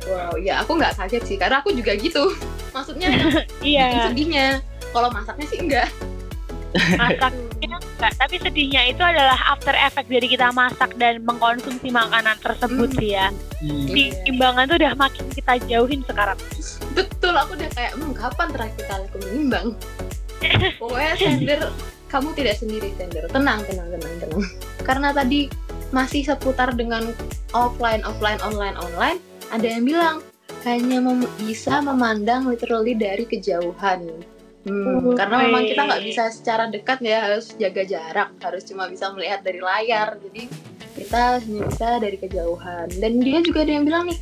[0.03, 2.23] wow ya aku nggak kaget sih karena aku juga gitu
[2.71, 4.45] maksudnya bikin Iya, sedihnya
[4.89, 5.85] kalau masaknya sih enggak
[7.59, 8.13] masaknya enggak.
[8.15, 12.99] Tapi sedihnya itu adalah after effect dari kita masak dan mengkonsumsi makanan tersebut Hmm.
[12.99, 13.27] sih ya.
[13.59, 13.87] Hmm.
[14.23, 16.39] Timbangan tuh udah makin kita jauhin sekarang.
[16.89, 19.67] betul aku udah kayak hmm kapan terakhir kali aku menimbang
[20.81, 21.59] pokoknya sender
[22.09, 24.43] kamu tidak sendiri sender tenang tenang tenang tenang
[24.81, 25.51] karena tadi
[25.91, 27.13] masih seputar dengan
[27.53, 29.19] offline offline online online
[29.53, 30.15] ada yang bilang
[30.65, 34.09] hanya mem- bisa memandang literally dari kejauhan
[34.69, 39.09] Hmm, karena memang kita nggak bisa secara dekat ya harus jaga jarak harus cuma bisa
[39.17, 40.21] melihat dari layar.
[40.21, 40.45] Jadi
[40.93, 42.87] kita hanya bisa dari kejauhan.
[43.01, 44.19] Dan dia juga ada yang bilang nih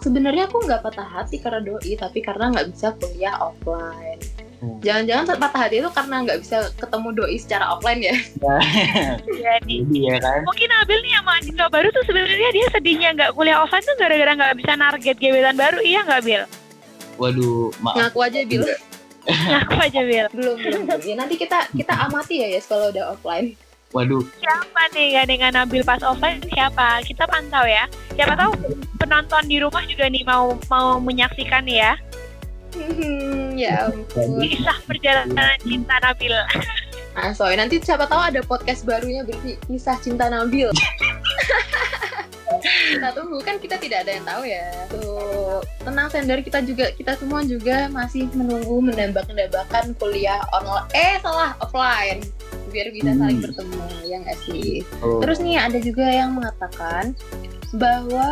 [0.00, 4.20] sebenarnya aku nggak patah hati karena doi tapi karena nggak bisa kuliah offline.
[4.60, 4.76] Hmm.
[4.84, 8.16] jangan-jangan patah hati itu karena nggak bisa ketemu doi secara offline ya?
[9.40, 10.44] Jadi Jadi ya kan.
[10.44, 14.32] mungkin Abil nih sama Citra baru tuh sebenarnya dia sedihnya nggak kuliah offline tuh gara-gara
[14.36, 15.78] nggak bisa target gebetan baru.
[15.80, 16.44] Iya nggak Bil?
[17.20, 17.96] Waduh, maaf.
[18.00, 18.64] ngaku aja bil
[19.50, 20.26] Ngaku aja Bil.
[20.32, 21.00] belum belum belum.
[21.04, 23.52] ya nanti kita kita amati ya ya kalau udah offline
[23.90, 27.02] Waduh, Siapa nih gandengan Nabil pas offline siapa?
[27.02, 27.90] Kita pantau ya.
[28.14, 28.54] Siapa tahu
[29.02, 31.92] penonton di rumah juga nih mau mau menyaksikan nih ya
[32.70, 36.30] Hmm, ya ampun kisah perjalanan cinta Nabil.
[37.18, 37.58] Ah, sorry.
[37.58, 40.70] Nanti siapa tahu ada podcast barunya berarti kisah cinta Nabil.
[42.58, 44.66] kita tunggu kan kita tidak ada yang tahu ya.
[44.88, 50.88] Tuh, tenang sender kita juga kita semua juga masih menunggu mendambak-mendambakan kuliah online.
[50.92, 52.20] Eh, salah offline
[52.70, 53.46] biar bisa saling Hmm.
[53.50, 54.86] bertemu ya nggak sih.
[55.02, 57.18] oh, Terus nih ada juga yang mengatakan
[57.70, 58.26] bahwa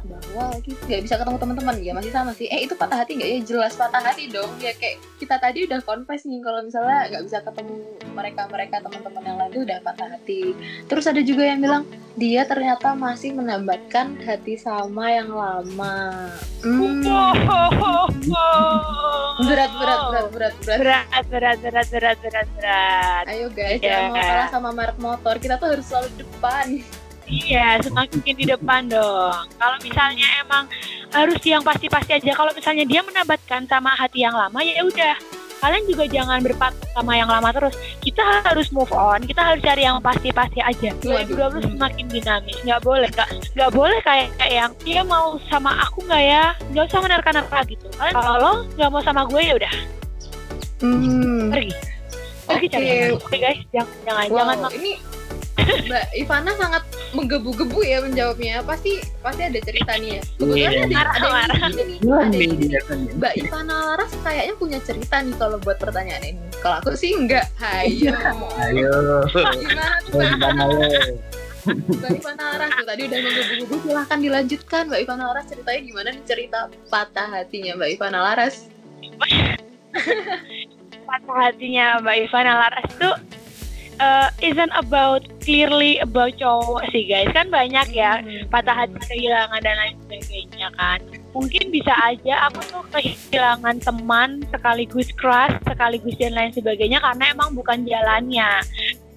[0.00, 3.28] bahwa lagi nggak bisa ketemu teman-teman ya masih sama sih eh itu patah hati nggak
[3.28, 7.22] ya jelas patah hati dong ya kayak kita tadi udah confess nih kalau misalnya nggak
[7.28, 7.76] bisa ketemu
[8.16, 10.42] mereka mereka teman-teman yang lain tuh udah patah hati
[10.88, 11.84] terus ada juga yang bilang
[12.16, 14.22] dia ternyata masih menambatkan hmm.
[14.30, 16.30] hati sama yang lama.
[16.62, 17.02] Hmm.
[19.42, 20.78] Berat, berat, berat, berat, berat.
[20.78, 23.24] Berat, berat, berat, berat, berat, berat.
[23.26, 24.06] Ayo guys, yeah.
[24.06, 25.34] jangan mau kalah sama merek motor.
[25.42, 26.66] Kita tuh harus selalu depan.
[27.26, 29.34] Iya, semakin di depan dong.
[29.58, 30.70] Kalau misalnya emang
[31.10, 32.30] harus yang pasti-pasti aja.
[32.30, 35.18] Kalau misalnya dia menabatkan sama hati yang lama, ya udah
[35.60, 37.76] Kalian juga jangan berpatok sama yang lama terus.
[38.00, 39.20] Kita harus move on.
[39.22, 40.90] Kita harus cari yang pasti-pasti aja.
[41.04, 41.60] Waduh.
[41.60, 42.56] 2020 semakin dinamis.
[42.64, 46.44] Nggak boleh, nggak nggak boleh kayak, kayak yang dia mau sama aku nggak ya?
[46.72, 47.86] Nggak usah menerka-nerka gitu.
[48.00, 49.74] Kalian kalau nggak mau sama gue ya udah
[50.80, 51.52] hmm.
[51.52, 51.72] pergi.
[52.48, 52.74] Pergi Oke.
[52.74, 52.86] cari.
[53.14, 54.92] Oke guys, jangan jangan jangan Wow, ini
[55.60, 58.62] Mbak Ivana sangat menggebu-gebu ya menjawabnya.
[58.62, 60.22] Pasti pasti ada cerita nih ya.
[60.34, 61.00] Kebetulan Iya.
[61.00, 61.54] ada.
[61.70, 62.66] Gila Ada nih yang gini.
[62.66, 63.12] dia kan ya.
[63.14, 66.40] Mbak Ivana Laras kayaknya punya cerita nih kalau buat pertanyaan ini.
[66.58, 67.46] Kalau aku sih enggak.
[67.56, 68.14] Hayo.
[68.58, 68.92] Ayo.
[69.56, 70.18] Gimana tuh
[71.90, 72.10] Mbak?
[72.14, 73.74] Ivana Laras tuh tadi udah menggebu-gebu.
[73.82, 78.54] Silahkan dilanjutkan Mbak Ivana Laras ceritanya gimana nih cerita patah hatinya Mbak Ivana Laras.
[81.08, 83.14] patah hatinya Mbak Ivana Laras tuh
[84.00, 87.28] uh, isn't about clearly about cowok sih guys.
[87.30, 90.98] Kan banyak ya patah hati kehilangan dan lain sebagainya kan.
[91.30, 97.52] Mungkin bisa aja aku tuh kehilangan teman sekaligus crush sekaligus dan lain sebagainya karena emang
[97.54, 98.64] bukan jalannya.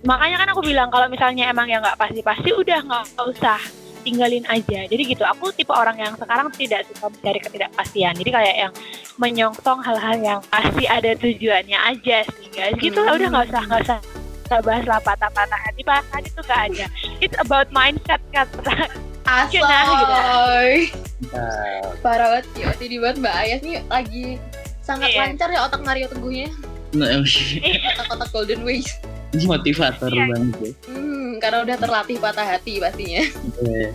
[0.04, 3.60] Makanya kan aku bilang kalau misalnya emang ya nggak pasti-pasti udah nggak usah
[4.04, 4.84] tinggalin aja.
[4.84, 8.14] Jadi gitu aku tipe orang yang sekarang tidak suka mencari ketidakpastian.
[8.20, 8.74] Jadi kayak yang
[9.16, 12.76] menyongsong hal-hal yang pasti ada tujuannya aja sih guys.
[12.76, 16.42] Gitu lah udah nggak usah nggak usah kita bahas lah patah-patah hati patah hati itu
[16.44, 16.86] gak ada
[17.18, 18.92] it's about mindset kata
[19.24, 19.64] Cenah, gitu.
[19.64, 20.72] Asoy.
[21.32, 21.96] Mantap.
[22.04, 24.26] Parah banget ya, jadi buat Mbak Ayas nih lagi
[24.84, 25.20] sangat Iya.
[25.24, 26.52] lancar ya otak Mario Teguhnya.
[26.92, 28.86] Nah, Otak-otak Golden Ways.
[29.48, 30.28] motivator Iya.
[30.28, 30.72] banget ya.
[30.92, 33.24] Hmm, karena udah terlatih patah hati pastinya.
[33.64, 33.90] Iya.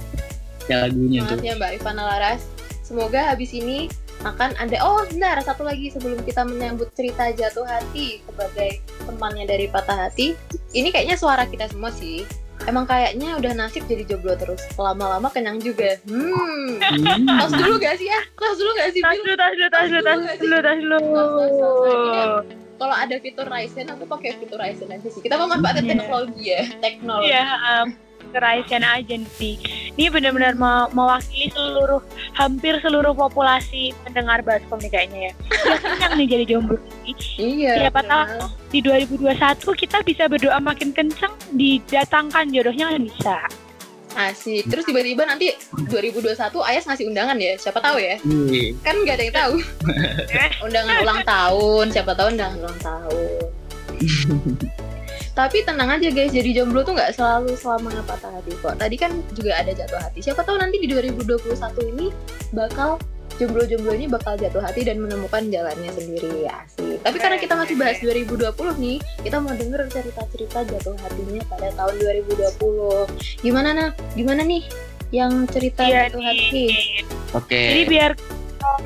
[0.65, 1.37] Kayak lagunya tuh.
[1.37, 2.41] Semangat ya Mbak Ivana Laras.
[2.81, 8.19] Semoga habis ini akan ada oh bentar satu lagi sebelum kita menyambut cerita jatuh hati
[8.21, 10.35] sebagai temannya dari patah hati
[10.73, 12.27] ini kayaknya suara kita semua sih
[12.65, 17.27] emang kayaknya udah nasib jadi jomblo terus lama-lama kenyang juga hmm Hmm.
[17.39, 19.23] tos dulu gak sih ya tos dulu gak sih Tas Bil?
[19.23, 20.99] dulu, tas dulu, tas dulu, tas dulu, tas dulu.
[22.11, 22.45] Tas.
[22.77, 25.95] kalau ada fitur Ryzen aku pakai fitur Ryzen aja sih kita memanfaatkan Iya.
[25.95, 27.87] teknologi ya teknologi Iya, um,
[28.29, 29.57] kerahasiaan aja nih.
[29.93, 32.01] Ini benar-benar me- mewakili seluruh,
[32.33, 35.33] hampir seluruh populasi pendengar Baskom nih kayaknya ya.
[35.65, 37.13] Udah kenyang nih jadi jomblo ini.
[37.37, 38.39] iya Siapa tahu
[38.69, 39.35] di 2021
[39.75, 43.37] kita bisa berdoa makin kenceng, didatangkan jodohnya kan bisa.
[44.11, 45.53] asik terus tiba-tiba nanti
[45.87, 48.75] 2021 Ayas ngasih undangan ya siapa tahu ya Iya.
[48.81, 49.55] kan nggak ada yang tahu
[50.67, 53.39] undangan ulang tahun siapa tahu undangan ulang tahun
[55.39, 56.35] tapi tenang aja guys.
[56.35, 58.59] Jadi jomblo tuh nggak selalu selamanya patah hati.
[58.59, 60.19] Kok tadi kan juga ada jatuh hati.
[60.19, 61.55] Siapa tahu nanti di 2021
[61.95, 62.11] ini
[62.51, 62.99] bakal
[63.39, 66.51] jomblo-jomblo ini bakal jatuh hati dan menemukan jalannya sendiri.
[66.51, 66.99] Asik.
[67.07, 68.51] Tapi karena kita masih bahas 2020
[68.83, 74.67] nih kita mau denger cerita-cerita jatuh hatinya pada tahun 2020 gimana nah gimana nih
[75.15, 76.67] yang cerita Iya jatuh hati.
[77.39, 77.63] Oke.
[77.71, 78.11] Jadi biar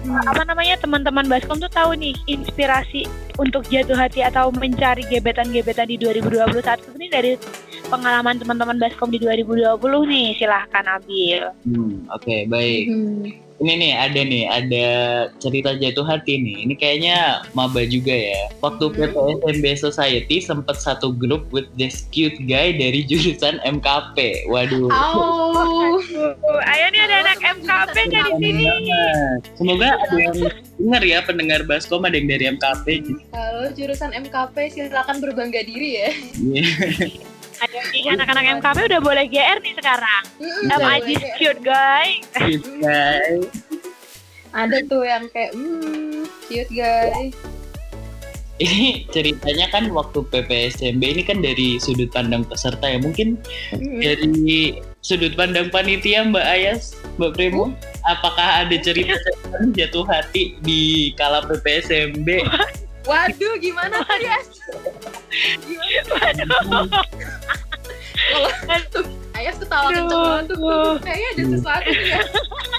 [0.03, 0.19] Hmm.
[0.27, 3.07] apa namanya teman-teman Baskom tuh tahu nih inspirasi
[3.39, 7.33] untuk jatuh hati atau mencari gebetan-gebetan di 2021 ini dari
[7.87, 9.79] pengalaman teman-teman Baskom di 2020
[10.11, 11.55] nih silahkan ambil.
[11.63, 12.85] Hmm, Oke, baik.
[12.89, 13.52] Hmm.
[13.55, 14.87] Ini nih ada nih, ada
[15.37, 16.65] cerita jatuh hati nih.
[16.65, 17.17] Ini kayaknya
[17.53, 18.49] maba juga ya.
[18.59, 18.97] Waktu Hmm.
[19.13, 24.47] PPSMB Society sempat satu grup with this cute guy dari jurusan MKP.
[24.47, 24.89] Waduh.
[24.89, 26.01] Au.
[26.63, 28.65] ayo nih ada anak MKP dari sini.
[28.65, 29.41] Banget.
[29.55, 30.35] Semoga ada yang
[30.75, 32.87] dengar ya pendengar Baskom ada yang dari MKP.
[33.29, 36.09] Kalau jurusan MKP silakan berbangga diri ya.
[36.35, 36.65] Iya.
[37.63, 40.23] Ada nih anak-anak MKP udah boleh GR nih sekarang.
[40.37, 41.35] Mm-mm, Sama boleh, Ajis boleh.
[41.39, 42.09] cute guy.
[42.35, 43.31] Cute guy.
[44.53, 47.33] Ada tuh yang kayak hmm cute guys.
[48.61, 53.01] Ini ceritanya kan waktu PPSMB ini kan dari sudut pandang peserta ya.
[53.01, 53.41] Mungkin
[53.75, 54.01] Mm-mm.
[54.05, 57.75] dari sudut pandang panitia Mbak Ayas, Mbak Primo,
[58.07, 59.17] apakah ada cerita
[59.75, 62.29] jatuh hati di kala PPSMB?
[63.03, 64.39] Waduh, gimana tuh ya?
[68.31, 69.13] Kalau
[69.43, 70.93] Ayas ketawa kenceng banget tuh.
[71.03, 72.21] Kayaknya ada sesuatu nih ya.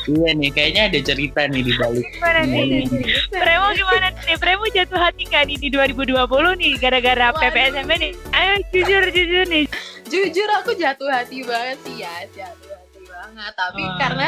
[0.06, 2.06] iya nih, kayaknya ada cerita nih di balik.
[2.10, 2.88] Gimana nih?
[3.30, 4.36] Premo gimana nih?
[4.39, 6.23] Premo jatuh hati nggak nih di 2020
[6.56, 7.28] nih gara-gara.
[7.34, 8.12] PPSMB nih?
[8.32, 9.65] Ayo jujur jujur nih.
[10.08, 13.52] Jujur aku jatuh hati banget sih ya, jatuh hati banget.
[13.52, 14.28] Tapi karena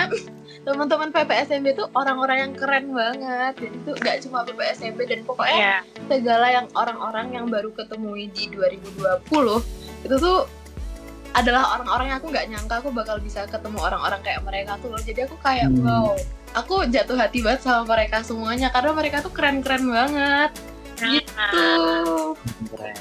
[0.62, 3.54] teman-teman PPSMB tuh orang-orang yang keren banget.
[3.56, 5.76] Jadi tuh gak cuma PPSMB dan pokoknya Iya.
[6.10, 9.64] segala yang orang-orang yang baru ketemui di 2020
[10.04, 10.50] itu tuh
[11.34, 15.02] adalah orang-orang yang aku nggak nyangka aku bakal bisa ketemu orang-orang kayak mereka tuh loh
[15.02, 15.84] jadi aku kayak Hmm.
[15.84, 16.14] wow
[16.56, 20.52] aku jatuh hati banget sama mereka semuanya karena mereka tuh keren-keren banget
[20.96, 22.36] gitu
[22.72, 22.98] Keren.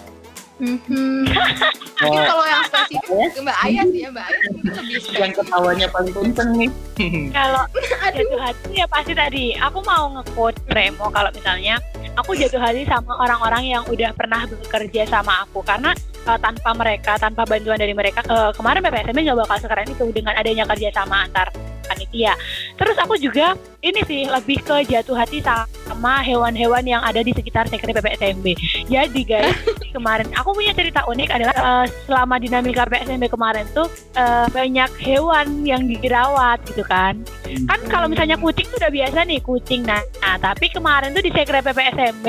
[0.54, 1.26] Mhm.
[1.98, 6.50] mungkin Oh, kalau yang spesifik Mbak Ayas ya Mbak mungkin lebih yang ketawanya paling kenceng
[6.54, 6.70] nih.
[7.36, 7.62] Kalau
[8.14, 11.78] jatuh hati ya pasti tadi aku mau nge-quote Premo kalau misalnya
[12.14, 15.90] aku jatuh hati sama orang-orang yang udah pernah bekerja sama aku karena
[16.26, 20.34] uh, tanpa mereka tanpa bantuan dari mereka uh, kemarin PPSM nggak bakal sekeren itu dengan
[20.36, 21.48] adanya kerjasama antar
[21.84, 22.32] panitia.
[22.80, 27.68] Terus aku juga ini sih lebih ke jatuh hati sama hewan-hewan yang ada di sekitar
[27.68, 28.56] sekre PPSMB
[28.88, 29.52] jadi guys
[29.96, 35.62] kemarin aku punya cerita unik adalah uh, selama dinamika PPSMB kemarin tuh uh, banyak hewan
[35.62, 37.20] yang dirawat gitu kan.
[37.68, 39.84] Kan kalau misalnya kucing tuh udah biasa nih kucing.
[39.84, 42.26] Nah, nah tapi kemarin tuh di sekre PPSMB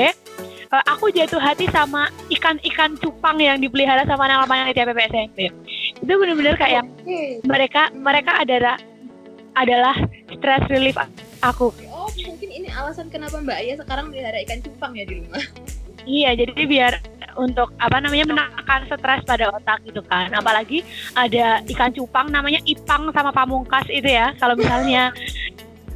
[0.70, 5.38] aku jatuh hati sama ikan-ikan cupang yang dipelihara sama anak panitia PPSMB
[6.02, 7.40] itu bener-bener kayak yang Oke.
[7.46, 8.76] mereka mereka adalah
[9.56, 9.96] adalah
[10.28, 10.96] stress relief
[11.40, 11.72] aku.
[11.88, 15.42] Oh mungkin ini alasan kenapa Mbak Ayas sekarang melihara ikan cupang ya di rumah?
[16.06, 16.92] Iya jadi biar
[17.36, 20.32] untuk apa namanya menekan stres pada otak gitu kan.
[20.32, 20.84] Apalagi
[21.16, 25.12] ada ikan cupang namanya ipang sama pamungkas itu ya kalau misalnya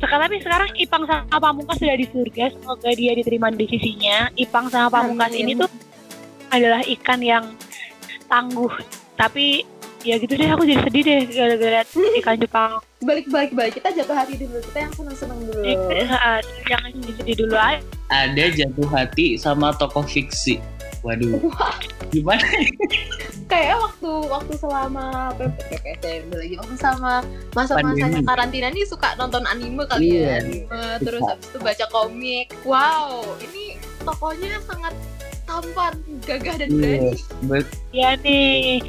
[0.00, 4.32] sekarang tapi sekarang Ipang sama Pamungkas sudah di surga semoga dia diterima di sisinya.
[4.32, 5.44] Ipang sama Pamungkas Amin.
[5.44, 5.70] ini tuh
[6.48, 7.44] adalah ikan yang
[8.26, 8.72] tangguh.
[9.20, 9.62] Tapi
[10.00, 11.84] ya gitu deh aku jadi sedih deh gara-gara
[12.24, 12.70] ikan Jepang.
[13.08, 13.72] Balik balik balik.
[13.80, 14.60] Kita jatuh hati dulu.
[14.60, 16.04] Kita yang seneng seneng dulu Eh,
[16.68, 17.80] jangan sedih dulu aja.
[18.12, 20.60] Ada jatuh hati sama tokoh fiksi.
[21.00, 21.40] Waduh,
[22.10, 22.44] gimana?
[23.46, 27.12] kayak waktu waktu selama PPKM lagi waktu sama
[27.50, 30.22] masa-masanya karantina nih suka nonton anime kali Iya.
[30.22, 32.46] ya anime terus habis itu baca komik.
[32.62, 34.94] Wow ini tokohnya sangat
[35.44, 37.10] tampan gagah dan berani.
[37.10, 38.84] Yes, bet- Ya nih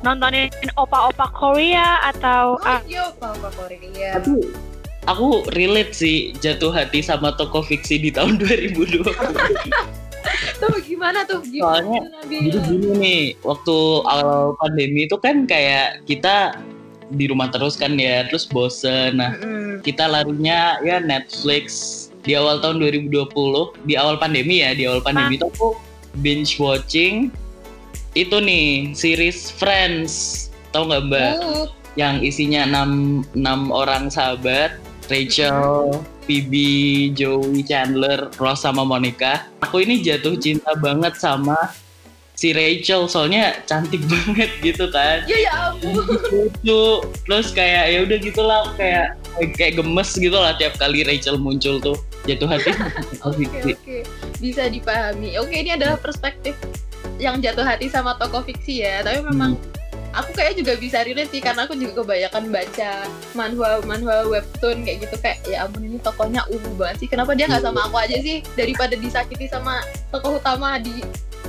[0.00, 4.18] nontonin opa-opa Korea atau oh iya apa Korea.
[4.18, 4.50] Tapi
[5.04, 10.01] aku relate sih jatuh hati sama toko fiksi di tahun 2020.
[10.62, 12.40] tuh gimana tuh gimana Soalnya, Nabil?
[12.48, 16.56] Jadi gini nih, waktu awal pandemi itu kan kayak kita
[17.12, 19.20] di rumah terus kan ya, terus bosen.
[19.20, 19.84] Nah, Mm-mm.
[19.84, 23.34] kita larinya ya Netflix di awal tahun 2020,
[23.84, 25.76] di awal pandemi ya, di awal pandemi itu aku
[26.20, 27.32] binge watching
[28.12, 30.48] itu nih series Friends.
[30.72, 31.32] Tahu nggak Mbak?
[31.40, 31.66] Uh,
[32.00, 34.80] yang isinya enam enam orang sahabat
[35.12, 35.92] Rachel,
[36.24, 39.46] Phoebe, Joey, Chandler, Ross sama Monica.
[39.62, 41.56] Aku ini jatuh cinta banget sama
[42.32, 45.22] si Rachel soalnya cantik banget gitu kan.
[45.30, 49.14] ya ya ampun Lucu, terus kayak ya udah gitulah kayak
[49.54, 51.94] kayak gemes gitu lah tiap kali Rachel muncul tuh
[52.26, 52.74] jatuh hati.
[53.26, 53.98] Oke oke
[54.42, 55.38] bisa dipahami.
[55.38, 56.58] Oke ini adalah perspektif
[57.22, 59.06] yang jatuh hati sama tokoh fiksi ya.
[59.06, 59.54] Tapi memang
[60.12, 62.90] aku kayak juga bisa relate sih karena aku juga kebanyakan baca
[63.32, 67.08] manhwa manhwa webtoon kayak gitu kayak ya ampun ini tokohnya ungu banget sih.
[67.08, 69.80] Kenapa dia nggak sama aku aja sih daripada disakiti sama
[70.12, 71.00] tokoh utama di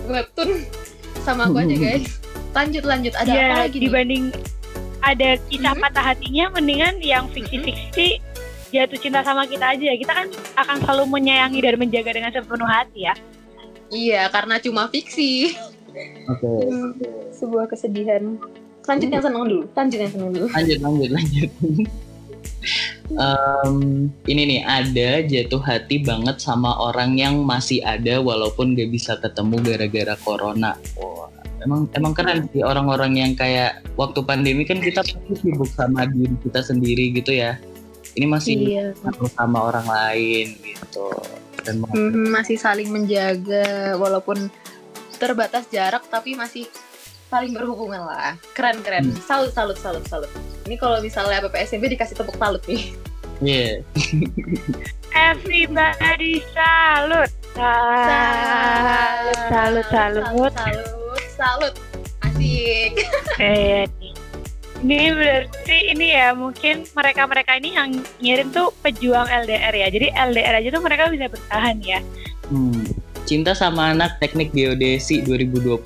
[0.08, 0.64] webtoon
[1.28, 2.08] sama aku aja guys.
[2.54, 3.84] Lanjut lanjut ada ya apa lagi nih?
[3.90, 4.24] dibanding
[5.04, 5.82] ada kisah Mhm.
[5.84, 8.24] patah hatinya mendingan yang fiksi-fiksi
[8.72, 9.92] jatuh cinta sama kita aja.
[9.94, 13.14] Kita kan akan selalu menyayangi dan menjaga dengan sepenuh hati ya.
[13.94, 15.54] Iya karena cuma fiksi.
[16.28, 16.48] Oke.
[16.64, 16.92] Hmm,
[17.32, 18.36] sebuah kesedihan.
[18.84, 19.62] Lanjut yang seneng dulu.
[19.72, 20.46] Lanjut yang seneng dulu.
[20.50, 21.50] lanjut lanjut lanjut
[23.14, 23.76] Em,
[24.26, 29.60] ini nih ada jatuh hati banget sama orang yang masih ada walaupun gak bisa ketemu
[29.60, 31.28] gara-gara corona Wah,
[31.60, 36.32] emang emang keren sih orang-orang yang kayak waktu pandemi kan kita pasti sibuk sama diri
[36.42, 37.60] kita sendiri gitu ya
[38.16, 38.86] ini masih Iya.
[39.36, 41.06] sama orang lain gitu
[41.62, 44.48] dan Mhm, masih saling menjaga walaupun
[45.18, 46.68] terbatas jarak tapi masih
[47.34, 48.38] saling berhubungan lah.
[48.54, 49.10] Keren keren.
[49.26, 50.30] Salut salut salut salut.
[50.70, 52.94] Ini kalau misalnya PPSMB dikasih tepuk salut nih.
[53.42, 53.82] Iya.
[55.14, 57.32] Everybody salut.
[57.54, 60.26] Salut, salut, salut.
[60.54, 60.54] salut,
[61.38, 61.74] salut.
[62.26, 62.94] Asik.
[63.42, 64.14] Eh, nih.
[64.84, 69.88] Ini berarti ini ya mungkin mereka-mereka ini yang ngirim tuh pejuang LDR ya.
[69.88, 72.04] Jadi LDR aja tuh mereka bisa bertahan ya.
[72.52, 72.84] Hmm.
[73.24, 75.80] Cinta sama anak teknik geodesi 2020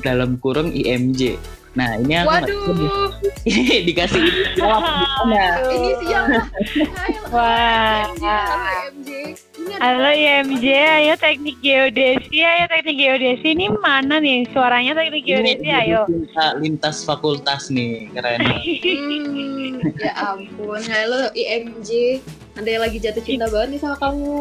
[0.00, 1.34] dalam kurung IMJ.
[1.74, 3.10] Nah ini aku Waduh,
[3.90, 4.22] dikasih
[4.54, 5.42] jawab gimana?
[5.66, 6.38] ini siapa?
[7.34, 8.06] Wah.
[8.14, 8.54] MJ, halo
[8.94, 9.10] MJ.
[9.34, 15.26] Ini ada Halo IMJ, ayo teknik geodesi, ayo teknik geodesi ini mana nih suaranya teknik
[15.26, 16.06] geodesi, Ini ayo.
[16.06, 18.38] cinta lintas fakultas nih keren.
[18.38, 22.22] Hmm, ya ampun, halo IMJ.
[22.54, 24.34] Ada yang lagi jatuh cinta banget nih sama kamu.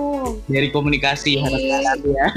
[0.46, 1.74] Dari komunikasi Ih.
[1.74, 2.28] harap ya.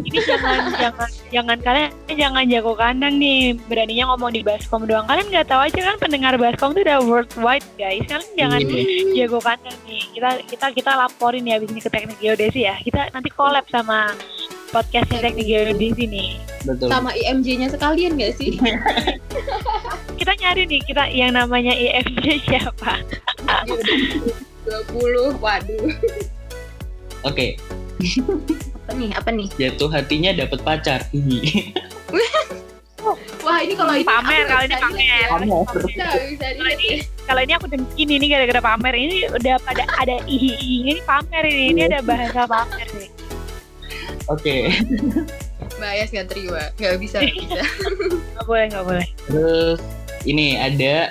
[0.00, 5.04] Ini jangan jangan jangan kalian jangan jago kandang nih, beraninya ngomong di baskom doang.
[5.04, 8.00] Kalian nggak tahu aja kan pendengar baskom itu udah worldwide guys.
[8.08, 8.82] Kalian jangan Iya.
[9.24, 10.02] jago kandang nih.
[10.16, 12.80] Kita kita kita laporin ya abis ini ke teknik geodesi ya.
[12.80, 14.16] Kita nanti collab sama
[14.72, 16.28] podcastnya teknik geodesi nih.
[16.64, 16.88] Betul.
[16.88, 18.56] Sama IMJ-nya sekalian gak sih?
[20.18, 22.98] Kita nyari nih kita yang namanya IMJ siapa?
[24.68, 25.88] 20, waduh.
[27.26, 27.58] Oke,
[28.86, 29.10] Apa nih?
[29.16, 29.48] Apa nih?
[29.58, 31.00] jatuh hatinya dapat pacar.
[33.40, 35.26] Wah, ini kalau ini pamer kalau ini pamer.
[35.32, 35.48] Pamer.
[35.96, 36.10] ya.
[36.52, 36.88] Kalau ini
[37.24, 41.64] kalau ini aku dengkin ini gara-gara pamer ini udah pada ada ihi ini pamer ini
[41.72, 43.10] ini ada bahasa pamer nih.
[44.28, 44.68] Oke.
[45.78, 46.62] Mbak Ayas nggak terima.
[46.76, 47.60] Nggak bisa, nggak bisa.
[48.36, 49.06] Nggak boleh nggak boleh.
[49.30, 49.78] Terus
[50.28, 51.08] ini ada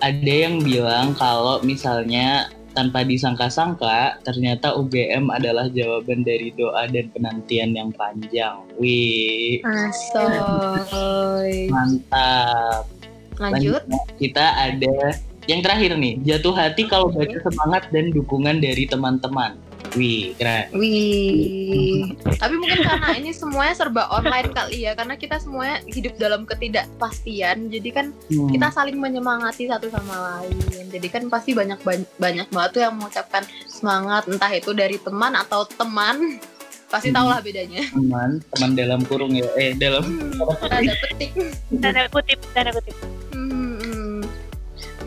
[0.00, 2.48] ada yang bilang kalau misalnya
[2.80, 8.64] tanpa disangka-sangka ternyata UGM adalah jawaban dari doa dan penantian yang panjang.
[8.80, 11.68] Wih, Asoy.
[11.68, 12.88] mantap.
[13.36, 13.84] Lanjut.
[14.16, 15.12] Kita ada
[15.44, 19.60] yang terakhir nih, jatuh hati kalau baca semangat dan dukungan dari teman-teman.
[19.98, 20.70] Wih, keren.
[20.70, 22.14] Wih.
[22.38, 27.66] Tapi mungkin karena ini semuanya serba online kali ya, karena kita semuanya hidup dalam ketidakpastian.
[27.68, 30.54] Jadi kan Hmm, kita saling menyemangati satu sama lain.
[30.90, 35.34] Jadi kan pasti banyak banyak, banyak banget tuh yang mengucapkan semangat, entah itu dari teman
[35.34, 36.38] atau teman.
[36.86, 37.22] Pasti Hmm.
[37.22, 37.82] tau lah bedanya.
[37.90, 39.46] teman, teman dalam kurung ya.
[39.54, 41.30] Eh, dalam Hmm, ada petik.
[41.78, 42.94] Tanda kutip tanda kutip.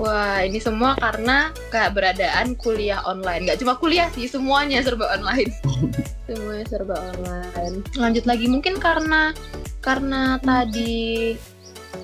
[0.03, 0.19] Hmm, hmm.
[0.19, 3.47] Wah, ini semua karena keberadaan kuliah online.
[3.47, 5.49] Gak cuma kuliah sih, semuanya serba online.
[6.27, 7.87] semuanya serba online.
[7.95, 9.31] Lanjut lagi, mungkin karena
[9.79, 11.39] karena tadi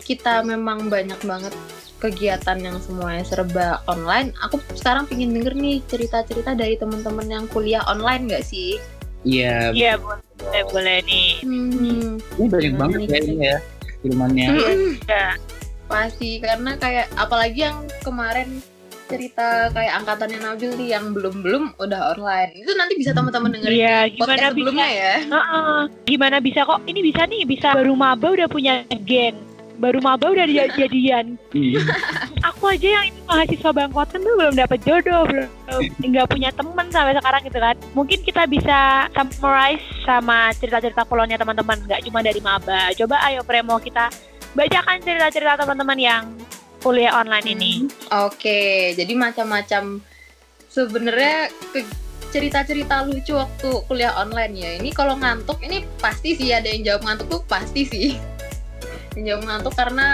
[0.07, 1.53] kita memang banyak banget
[1.99, 7.83] kegiatan yang semuanya serba online, aku sekarang pingin denger nih cerita-cerita dari teman-teman yang kuliah
[7.91, 8.79] online nggak sih?
[9.27, 11.29] Iya, Iya boleh boleh nih.
[11.43, 13.57] Hmm, ini banyak banget nih, ya ya
[13.99, 14.47] filmannya.
[14.47, 14.91] mm-mm.
[15.11, 15.35] Ya.
[15.89, 18.61] Pasti karena kayak apalagi yang kemarin
[19.05, 22.53] cerita kayak angkatannya Nabil nih yang belum-belum udah online.
[22.53, 24.49] Itu nanti bisa teman-teman dengerin Iya, podcast gimana bisa?
[24.53, 25.13] sebelumnya ya.
[25.25, 25.79] Heeh.
[26.05, 26.79] Gimana bisa kok?
[26.85, 29.33] Ini bisa nih, bisa baru maba udah punya geng.
[29.79, 31.25] Baru maba udah jadi- jadian.
[31.49, 31.81] Iya.
[32.45, 35.49] Aku aja yang ini mahasiswa Bangkoten tuh belum dapet jodoh, belum
[36.05, 37.75] nggak punya temen sampai sekarang gitu kan.
[37.97, 42.93] Mungkin kita bisa summarize sama cerita-cerita kolonnya teman-teman, nggak cuma dari maba.
[42.93, 44.13] Coba ayo Premo kita
[44.57, 46.23] bacakan cerita-cerita teman-teman yang
[46.79, 47.73] kuliah online ini.
[48.09, 49.99] Oke, jadi macam-macam
[50.71, 51.51] sebenarnya
[52.29, 54.71] cerita-cerita lucu waktu kuliah online ya.
[54.77, 58.09] Ini kalau ngantuk ini pasti sih ada yang jawab ngantuk tuh pasti sih.
[59.17, 60.07] Yang jawab ngantuk karena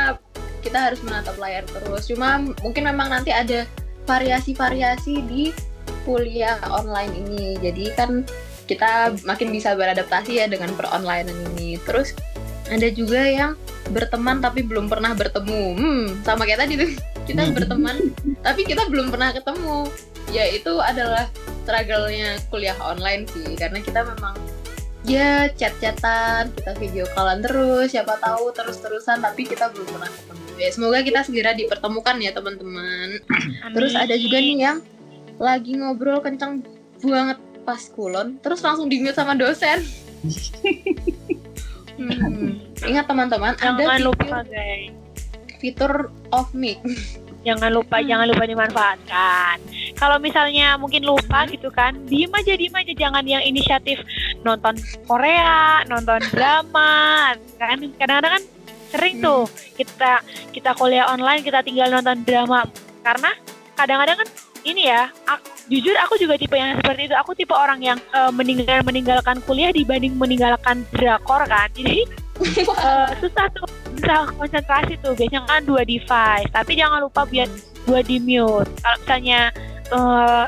[0.63, 2.07] kita harus menatap layar terus.
[2.09, 3.67] Cuma mungkin memang nanti ada
[4.07, 5.51] variasi-variasi di
[6.07, 7.59] kuliah online ini.
[7.59, 8.23] Jadi kan
[8.65, 11.77] kita makin bisa beradaptasi ya dengan peronlinean ini.
[11.83, 12.15] Terus
[12.65, 13.53] ada juga yang
[13.93, 15.63] berteman tapi belum pernah bertemu.
[15.77, 16.91] Hmm, sama kayak tadi tuh.
[17.25, 17.53] Kita Hmm.
[17.57, 17.95] berteman
[18.41, 19.89] tapi kita belum pernah ketemu.
[20.33, 21.29] Ya itu adalah
[21.65, 24.37] struggle-nya kuliah online sih karena kita memang
[25.05, 30.45] ya chat-chatan, kita video callan terus, siapa tahu terus-terusan tapi kita belum pernah ketemu.
[30.57, 33.21] Ya semoga kita segera dipertemukan ya teman-teman.
[33.73, 34.77] Terus ada juga nih yang
[35.37, 36.65] lagi ngobrol kenceng
[37.05, 39.81] banget pas kulon, terus langsung di sama dosen.
[41.95, 42.59] Hmm.
[42.83, 44.91] Ingat teman-teman, ada fitur, lupa guys.
[45.59, 45.91] fitur
[46.29, 46.79] off mic.
[47.45, 48.07] Jangan lupa, Hmm.
[48.09, 49.55] jangan lupa dimanfaatkan.
[49.95, 51.53] Kalau misalnya mungkin lupa Hmm.
[51.53, 52.93] gitu kan, diem aja, diem aja.
[52.93, 54.01] Jangan yang inisiatif
[54.41, 54.75] nonton
[55.05, 58.43] Korea, nonton drama, kan kadang-kadang kan
[58.89, 59.25] sering Hmm.
[59.25, 59.43] tuh
[59.75, 62.63] kita kita kuliah online kita tinggal nonton drama
[63.03, 63.31] karena
[63.75, 64.29] kadang-kadang kan
[64.65, 67.15] ini ya, ak- jujur aku juga tipe yang seperti itu.
[67.21, 71.69] Aku tipe orang yang eh, meninggal meninggalkan kuliah dibanding meninggalkan drakor kan.
[71.77, 72.03] Jadi
[72.65, 77.47] eh, susah tuh bisa konsentrasi tuh biasanya kan dua device tapi jangan lupa biar
[77.87, 79.41] dua di mute kalau misalnya
[79.91, 80.47] eh,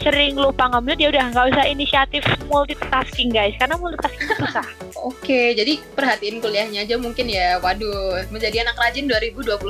[0.00, 4.66] sering lupa nge-mute ya udah nggak usah inisiatif multitasking guys karena multitasking itu susah
[5.00, 7.56] Oke, jadi perhatiin kuliahnya aja mungkin ya.
[7.64, 9.64] Waduh, menjadi anak rajin 2021.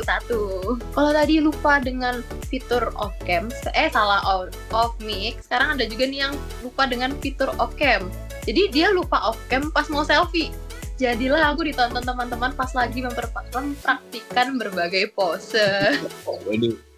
[0.90, 2.18] Kalau tadi lupa dengan
[2.50, 3.46] fitur off cam,
[3.78, 6.34] eh salah off, off mic, sekarang ada juga nih yang
[6.66, 8.10] lupa dengan fitur off cam.
[8.42, 10.50] Jadi dia lupa off cam pas mau selfie.
[10.98, 15.94] Jadilah aku ditonton teman-teman pas lagi mempraktikkan berbagai pose.
[16.26, 16.89] Waduh.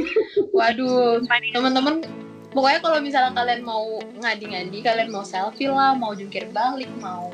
[0.56, 2.04] Waduh, teman-teman
[2.52, 7.32] pokoknya kalau misalnya kalian mau ngadi-ngadi kalian mau selfie lah mau jungkir balik mau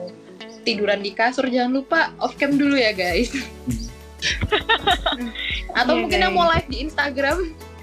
[0.63, 3.31] tiduran di kasur jangan lupa off cam dulu ya guys.
[5.79, 6.39] Atau Iya, mungkin yang guys.
[6.39, 7.39] mau live di Instagram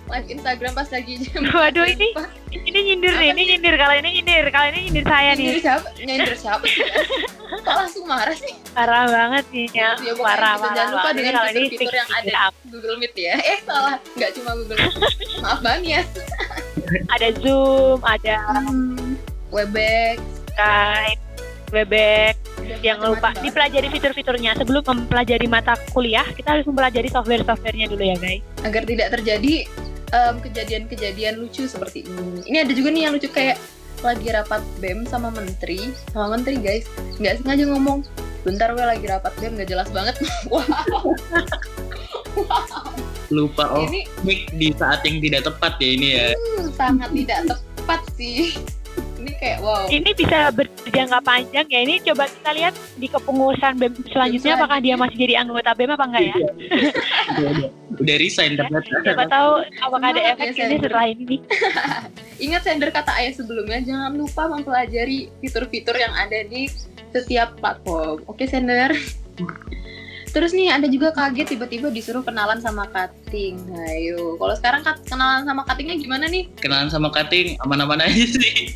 [0.05, 2.13] live Instagram pas lagi jam Waduh, ini
[2.53, 5.87] ini nyindir nih ini nyindir kalau ini nyindir kalau ini nyindir saya nyindir nih siapa?
[5.97, 6.63] Nyindir siapa?
[6.69, 7.01] Sih ya?
[7.65, 8.53] kok langsung marah sih?
[8.71, 9.65] Parah banget ya.
[9.73, 10.61] Ya, pokoknya parah gitu.
[10.61, 13.35] parah jangan lupa dengan fitur-fitur yang ada di Google Meet ya.
[13.41, 13.95] Eh salah.
[14.13, 14.93] Nggak cuma Google Meet.
[15.43, 16.01] Maaf banget ya.
[17.09, 19.17] Ada zoom ada Hmm,
[19.49, 20.17] Webex.
[20.53, 21.21] Skype
[21.73, 22.35] Webex.
[22.81, 24.51] Jangan lupa dipelajari fitur-fiturnya.
[24.57, 28.41] Sebelum mempelajari mata kuliah kita harus mempelajari software-softwarenya dulu ya guys.
[28.61, 29.65] Agar tidak terjadi
[30.15, 32.47] em, kejadian-kejadian lucu seperti ini.
[32.47, 33.59] Ini ada juga nih yang lucu kayak
[34.03, 36.85] lagi rapat BEM sama menteri, sama menteri guys,
[37.19, 38.05] nggak sengaja ngomong,
[38.47, 40.15] bentar gue lagi rapat BEM nggak jelas banget.
[40.51, 40.67] Wah,
[43.33, 46.27] Lupa off ini di saat yang tidak tepat ya ini ya.
[46.35, 48.53] hmm, sangat tidak tepat sih.
[49.45, 49.85] Ini kayak wow.
[49.93, 54.95] ini bisa berjangka panjang ya ini coba kita lihat di kepengurusan BEM selanjutnya apakah dia
[54.97, 57.53] masih jadi anggota BEM apa enggak ya Udah,
[58.01, 58.89] udah, resign ternyata.
[59.05, 59.51] siapa tahu
[59.85, 61.41] apakah ada Semangat efek ya, ini setelah ini nih
[62.35, 66.67] Ingat sender kata ayah sebelumnya, jangan lupa mempelajari fitur-fitur yang ada di
[67.15, 68.27] setiap platform.
[68.27, 68.91] Oke sender.
[70.35, 73.55] Terus nih ada juga kaget tiba-tiba disuruh kenalan sama Kating.
[73.87, 76.51] Ayo, kalau sekarang kat- kenalan sama Katingnya gimana nih?
[76.59, 78.75] Kenalan sama Kating aman-aman aja sih.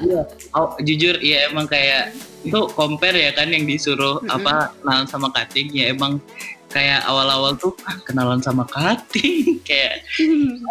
[0.00, 0.22] Iya.
[0.56, 4.32] Oh, jujur ya emang kayak itu compare ya kan yang disuruh Mm-mm.
[4.40, 6.24] apa kenalan sama Kating ya emang
[6.68, 10.08] kayak awal-awal tuh ah, kenalan sama Kating kayak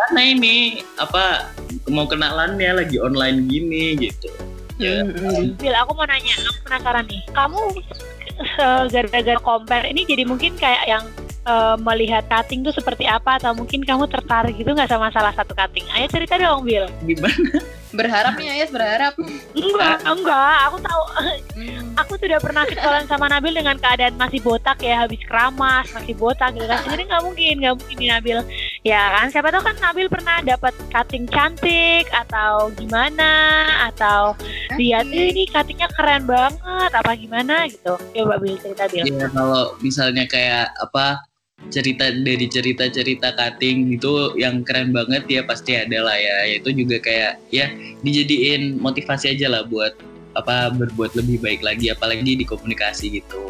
[0.09, 1.53] mana ini apa
[1.93, 4.33] mau kenalannya lagi online gini gitu.
[4.81, 5.05] Ya.
[5.05, 5.57] Mm-mm.
[5.61, 7.61] Bil aku mau nanya aku penasaran nih kamu
[8.41, 11.03] eh, gara-gara compare ini jadi mungkin kayak yang
[11.47, 15.55] uh, melihat cutting tuh seperti apa atau mungkin kamu tertarik gitu nggak sama salah satu
[15.55, 15.87] cutting?
[15.95, 16.85] Ayo cerita dong, Bill.
[17.07, 17.63] Gimana?
[17.95, 19.13] Berharap nih Ayas berharap.
[19.55, 20.57] Enggak, enggak.
[20.67, 21.03] Aku tahu.
[21.55, 21.83] Hmm.
[22.05, 26.53] Aku sudah pernah kenalan sama Nabil dengan keadaan masih botak ya, habis keramas, masih botak
[26.53, 26.83] gitu kan.
[26.85, 28.37] Jadi nggak mungkin, nggak mungkin di Nabil.
[28.85, 33.31] Ya kan, siapa tahu kan Nabil pernah dapat cutting cantik atau gimana
[33.89, 34.37] atau
[34.75, 37.95] lihat eh, ini cuttingnya keren banget apa gimana gitu.
[37.97, 39.07] Coba Bil cerita Bil.
[39.07, 41.23] Ya kalau misalnya kayak apa
[41.67, 47.01] cerita dari cerita-cerita cutting itu yang keren banget ya pasti ada lah ya itu juga
[47.01, 47.73] kayak ya
[48.05, 49.97] dijadiin motivasi aja lah buat
[50.37, 53.41] apa berbuat lebih baik lagi apalagi di komunikasi gitu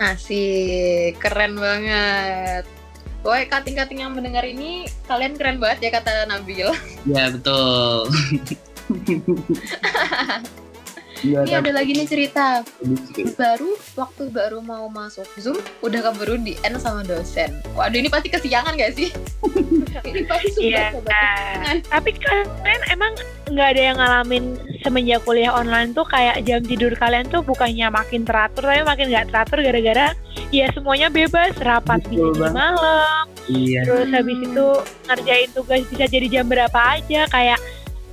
[0.00, 2.64] asik keren banget
[3.24, 6.68] Woi, cutting-cutting yang mendengar ini kalian keren banget ya kata Nabil.
[7.08, 8.12] Ya betul.
[11.24, 12.60] Iya, ini ada lagi nih cerita.
[13.40, 17.48] Baru waktu baru mau masuk Zoom udah keburu di end sama dosen.
[17.72, 19.08] Waduh ini pasti kesiangan gak sih?
[20.08, 21.80] ini pasti sudah iya.
[21.88, 23.16] Tapi kalian emang
[23.48, 24.44] nggak ada yang ngalamin
[24.84, 29.28] semenjak kuliah online tuh kayak jam tidur kalian tuh bukannya makin teratur tapi makin nggak
[29.28, 30.16] teratur gara-gara
[30.48, 33.24] ya semuanya bebas rapat bisa di malam.
[33.48, 33.80] Iya.
[33.84, 34.68] Terus habis itu
[35.08, 37.60] ngerjain tugas bisa jadi jam berapa aja kayak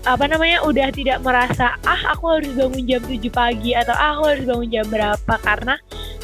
[0.02, 4.24] apa namanya udah tidak merasa ah aku harus bangun jam 7 pagi atau ah, aku
[4.34, 5.78] harus bangun jam berapa karena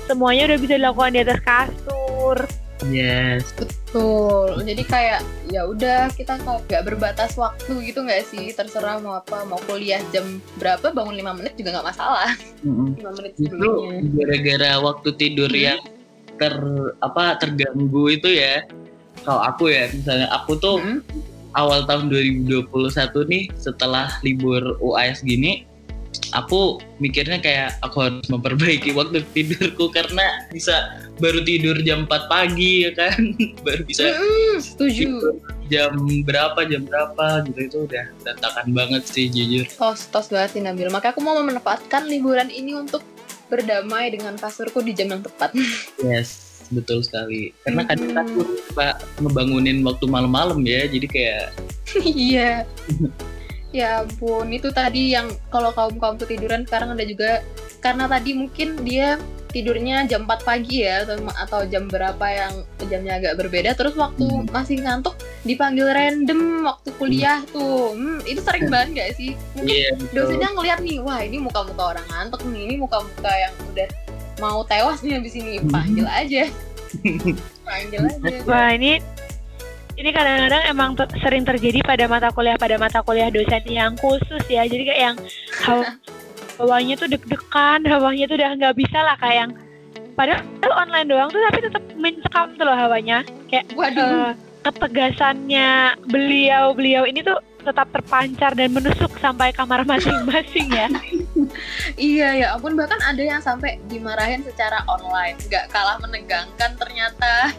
[0.10, 2.38] semuanya udah bisa dilakukan di atas kasur.
[2.94, 3.58] Yes.
[3.58, 4.62] Betul.
[4.62, 8.54] Jadi kayak ya udah kita nggak berbatas waktu gitu nggak sih?
[8.54, 12.32] Terserah mau apa, mau kuliah jam berapa, bangun lima menit juga nggak masalah.
[12.62, 12.88] Mm-hmm.
[13.02, 14.00] 5 menit sebelumnya.
[14.14, 15.62] gara-gara waktu tidur hmm.
[15.62, 15.80] yang
[16.38, 16.54] ter
[17.02, 18.62] apa terganggu itu ya.
[19.26, 22.68] Kalau aku ya misalnya aku tuh hmm awal tahun 2021
[23.32, 25.68] nih setelah libur UAS gini
[26.34, 32.88] aku mikirnya kayak aku harus memperbaiki waktu tidurku karena bisa baru tidur jam 4 pagi
[32.88, 33.20] ya kan?
[33.66, 35.08] Baru bisa mm, setuju.
[35.68, 35.94] jam
[36.24, 37.60] berapa jam berapa gitu.
[37.60, 39.66] Itu udah berantakan banget sih jujur.
[39.68, 40.88] Tos tos banget sih Nabil.
[40.88, 43.04] Maka aku mau memanfaatkan liburan ini untuk
[43.52, 45.52] berdamai dengan kasurku di jam yang tepat.
[46.06, 47.54] Yes betul sekali.
[47.64, 48.88] Karena kadang kan aku suka
[49.22, 51.46] ngebangunin waktu malam-malam ya jadi kayak
[52.04, 52.52] iya.
[53.76, 57.44] Ya ampun itu tadi yang kalau kaum kaum ketiduran sekarang ada juga.
[57.84, 59.20] Karena tadi mungkin dia
[59.52, 62.54] tidurnya jam 4 pagi ya atau, atau jam berapa yang
[62.92, 64.52] jamnya agak berbeda terus waktu hmm.
[64.52, 65.16] masih ngantuk
[65.48, 67.52] dipanggil random waktu kuliah hmm.
[67.52, 67.92] tuh.
[67.92, 69.32] Hmm, itu sering banget gak sih?
[69.60, 73.90] Mungkin yeah, dosennya ngeliat nih wah ini muka-muka orang ngantuk nih ini muka-muka yang udah
[74.38, 76.44] mau tewas nih abis ini panggil aja.
[77.68, 78.36] Panggil aja.
[78.48, 79.02] Wah ini
[79.98, 84.64] ini kadang-kadang emang sering terjadi pada mata kuliah pada mata kuliah dosen yang khusus ya.
[84.64, 85.18] Jadi kayak yang
[86.62, 89.52] hawanya tuh deg-degan hawanya tuh udah nggak bisa lah kayak yang
[90.18, 90.42] padahal
[90.74, 93.26] online doang tuh tapi tetap mencekam tuh loh hawanya.
[93.50, 94.06] Kayak Waduh.
[94.06, 94.34] Uh,
[94.68, 100.88] ketegasannya beliau beliau ini tuh tetap terpancar dan menusuk sampai kamar masing-masing ya.
[102.00, 107.52] iya ya ampun bahkan ada yang sampai dimarahin secara online, nggak kalah menegangkan ternyata.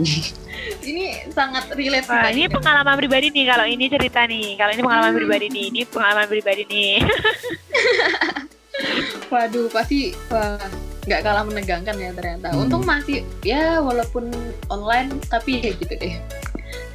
[0.88, 2.06] ini sangat relate.
[2.08, 4.56] Wah, ini pengalaman pribadi nih kalau ini cerita nih.
[4.56, 5.20] Kalau ini pengalaman hmm.
[5.20, 6.94] pribadi nih, ini pengalaman pribadi nih.
[9.32, 10.58] Waduh, pasti wah
[11.04, 12.48] nggak kalah menegangkan ya ternyata.
[12.52, 12.60] Hmm.
[12.66, 14.30] Untung masih ya walaupun
[14.72, 16.16] online tapi ya gitu deh.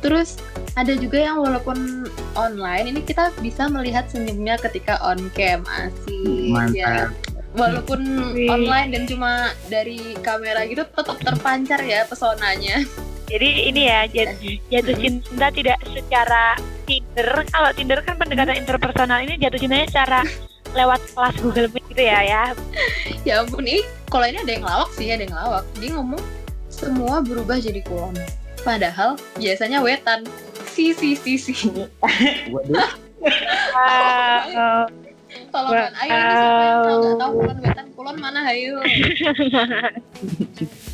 [0.06, 0.38] Terus
[0.78, 2.06] ada juga yang walaupun
[2.38, 6.78] online ini kita bisa melihat senyumnya ketika on cam asik.
[6.78, 7.10] Ya
[7.58, 8.04] walaupun
[8.46, 12.86] online dan cuma dari kamera gitu tetap terpancar ya pesonanya.
[13.26, 14.06] Jadi ini ya
[14.70, 16.54] jatuh cinta tidak secara
[16.86, 17.42] Tinder.
[17.50, 20.22] Kalau Tinder kan pendekatan interpersonal ini jatuh cintanya secara
[20.78, 22.44] lewat kelas Google Meet gitu ya ya.
[23.26, 23.82] Ya ampun ini
[24.14, 25.66] kalau ini ada yang lawak sih ada yang lawak.
[25.82, 26.22] Dia ngomong
[26.70, 28.14] semua berubah jadi kulon
[28.66, 30.26] Padahal biasanya wetan.
[30.74, 31.54] Si si si si.
[32.50, 32.90] Waduh.
[35.52, 38.76] Tolong kan, ayo ini siapa yang tahu nggak tahu kulon wetan kulon mana ayo.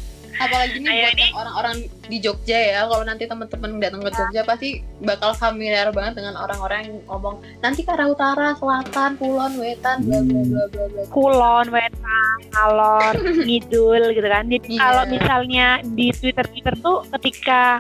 [0.42, 1.76] apalagi nih Ayo buat yang orang-orang
[2.12, 4.70] di Jogja ya kalau nanti teman-teman datang ke Jogja pasti
[5.00, 10.20] bakal familiar banget dengan orang-orang yang ngomong nanti ke arah utara selatan kulon wetan bla
[10.26, 11.02] bla bla bla bla.
[11.14, 13.14] Kulon wetan alor
[13.48, 14.44] ngidul gitu kan.
[14.50, 14.84] Jadi yeah.
[14.84, 17.80] kalau misalnya di Twitter Twitter tuh ketika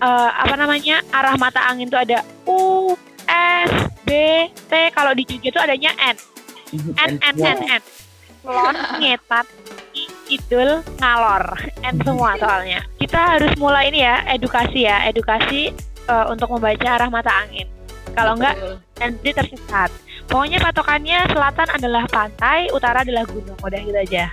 [0.00, 2.94] uh, apa namanya arah mata angin tuh ada U
[3.28, 3.70] S
[4.06, 4.10] B
[4.48, 6.16] T kalau di Jogja tuh adanya N.
[6.96, 7.82] N N N N.
[8.46, 9.46] Kulon ngetat
[10.28, 11.44] idul ngalor
[11.86, 12.82] and semua soalnya.
[12.98, 15.70] Kita harus mulai ini ya edukasi ya edukasi
[16.10, 17.68] uh, untuk membaca arah mata angin.
[18.16, 18.56] Kalau enggak
[18.96, 19.92] nanti tersesat
[20.26, 24.26] pokoknya patokannya selatan adalah pantai utara adalah gunung udah gitu aja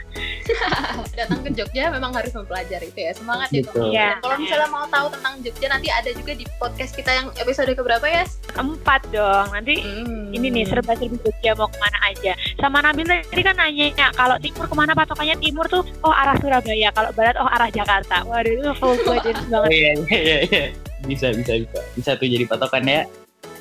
[1.17, 3.91] datang ke Jogja memang harus mempelajari itu ya semangat ya teman-teman.
[3.95, 4.09] Iya.
[4.19, 8.03] Kalau misalnya mau tahu tentang Jogja nanti ada juga di podcast kita yang episode keberapa
[8.03, 8.23] ya?
[8.59, 9.47] Empat dong.
[9.55, 10.35] Nanti Hmm.
[10.35, 12.33] ini nih serba-serbi Jogja mau ke mana aja.
[12.59, 16.35] Sama Nabil tadi kan nanya ya, kalau timur ke mana patokannya timur tuh oh arah
[16.39, 18.27] Surabaya, kalau barat oh arah Jakarta.
[18.27, 19.69] Waduh itu full budget banget.
[19.71, 20.37] iya iya iya.
[20.49, 20.65] iya.
[21.07, 21.79] Bisa bisa bisa.
[21.95, 23.03] Bisa tuh jadi patokan ya.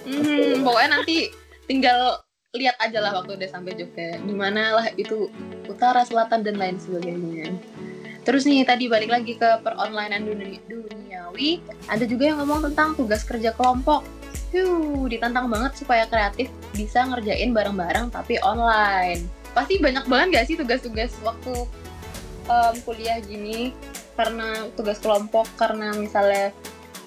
[0.02, 1.30] Hmm, pokoknya nanti
[1.72, 2.20] tinggal
[2.52, 4.20] lihat aja lah waktu udah sampai Jogja.
[4.20, 5.32] Gimana lah itu
[5.64, 7.48] utara, selatan dan lain sebagainya.
[8.28, 13.24] Terus nih tadi balik lagi ke peronlinean duni- duniawi, ada juga yang ngomong tentang tugas
[13.24, 14.04] kerja kelompok.
[14.52, 19.24] Yuh, ditantang banget supaya kreatif bisa ngerjain bareng-bareng tapi online.
[19.56, 21.56] Pasti banyak banget gak sih tugas-tugas waktu
[22.52, 23.72] em, kuliah gini
[24.12, 26.52] karena tugas kelompok karena misalnya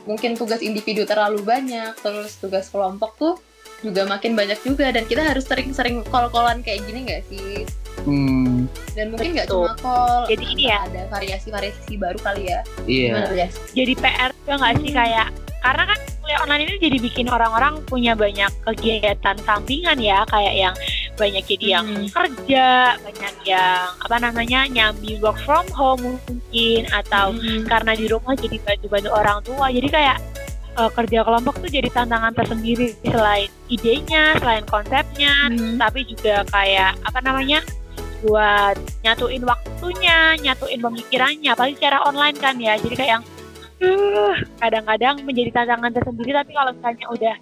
[0.09, 3.35] mungkin tugas individu terlalu banyak terus tugas kelompok tuh
[3.81, 7.65] juga makin banyak juga dan kita harus sering-sering call-callan kayak gini nggak sih
[8.05, 8.69] Hmm.
[8.93, 10.85] dan mungkin nggak cuma call Jadi ini ya.
[10.85, 13.33] ada variasi-variasi baru kali ya Iya.
[13.33, 14.99] ya Jadi PR juga nggak sih Hmm.
[14.99, 15.27] kayak
[15.65, 20.75] karena kan kuliah online ini jadi bikin orang-orang punya banyak kegiatan sampingan ya kayak yang
[21.15, 22.05] banyak jadi yang Hmm.
[22.07, 22.67] kerja,
[23.01, 27.65] banyak yang apa namanya nyambi work from home mungkin atau Hmm.
[27.65, 30.17] karena di rumah jadi bantu-bantu orang tua jadi kayak
[30.75, 35.77] eh, kerja kelompok tuh jadi tantangan tersendiri selain idenya selain konsepnya Hmm.
[35.77, 37.59] tapi juga kayak apa namanya
[38.21, 42.73] buat nyatuin waktunya nyatuin pemikirannya apalagi secara online kan ya.
[42.75, 43.23] Jadi kayak yang
[43.81, 47.35] uh, kadang-kadang menjadi tantangan tersendiri tapi kalau misalnya udah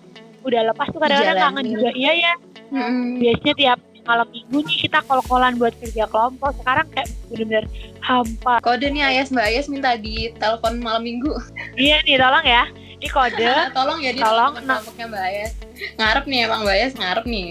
[0.44, 1.90] udah lepas tuh kadang-kadang kangen juga.
[1.94, 2.34] Iya ya
[2.74, 3.22] Hmm.
[3.22, 6.52] biasanya tiap malam minggu nih kita kol-kolan buat kerja kelompok.
[6.60, 7.66] Sekarang kayak bener-bener
[8.04, 8.60] hampa.
[8.60, 11.32] Kode nih Ayas Mbak Ayas minta di telepon malam minggu?
[11.80, 12.68] Iya nih tolong ya
[13.04, 14.80] ini kode tolong ya di Tolong, nah.
[14.80, 15.52] Mbak Ayas.
[16.00, 17.50] Ngarep nih emang Mbak Ayas ngarep nih.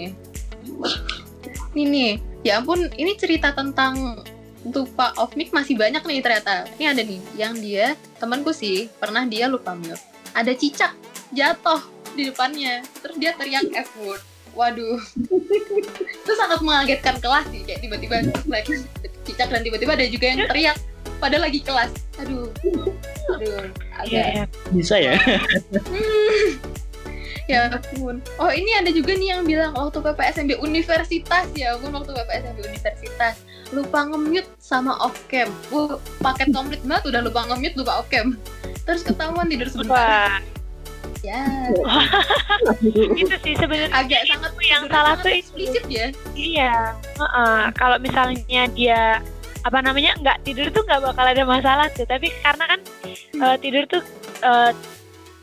[1.77, 2.11] Ini nih.
[2.41, 4.25] Ya ampun ini cerita tentang
[4.65, 6.65] lupa off mic masih banyak nih ternyata.
[6.81, 10.01] Ini ada nih yang dia temanku sih pernah dia lupa mute
[10.33, 10.97] ada cicak
[11.29, 11.81] jatuh
[12.17, 14.21] di depannya terus dia teriak F word.
[14.57, 14.97] Waduh.
[16.25, 18.81] Itu sangat mengagetkan kelas sih kayak tiba-tiba lagi
[19.25, 20.77] cicak dan tiba-tiba ada juga yang teriak
[21.21, 21.91] padahal lagi kelas
[22.21, 22.49] aduh
[23.33, 24.43] aduh agak Iya,
[24.73, 25.15] Bisa ya.
[25.73, 26.49] Hmm.
[27.43, 28.23] Ya ampun.
[28.39, 33.35] Oh ini ada juga nih yang bilang waktu PPSMB Universitas ya ampun waktu PPSMB Universitas
[33.75, 35.51] lupa nge-mute sama off cam.
[35.67, 38.39] Wah paket komplit banget udah lupa nge-mute lupa off cam.
[38.87, 40.39] Terus ketahuan tidur sebentar.
[41.23, 41.71] Ya
[43.21, 46.11] itu sih sebenarnya agak sangat yang salah tuh eksplisit ya.
[46.35, 47.59] Iya, heeh.
[47.79, 49.23] kalau misalnya dia
[49.63, 52.03] apa namanya nggak tidur tuh nggak bakal ada masalah tuh.
[52.03, 52.79] Tapi karena kan
[53.39, 54.01] eh, tidur tuh
[54.43, 54.71] eh,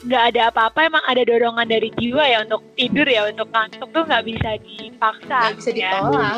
[0.01, 4.03] nggak ada apa-apa, emang ada dorongan dari jiwa ya untuk tidur ya, untuk ngantuk tuh
[4.09, 5.39] nggak bisa dipaksa.
[5.45, 5.77] Nggak bisa ya.
[5.77, 6.37] ditolak.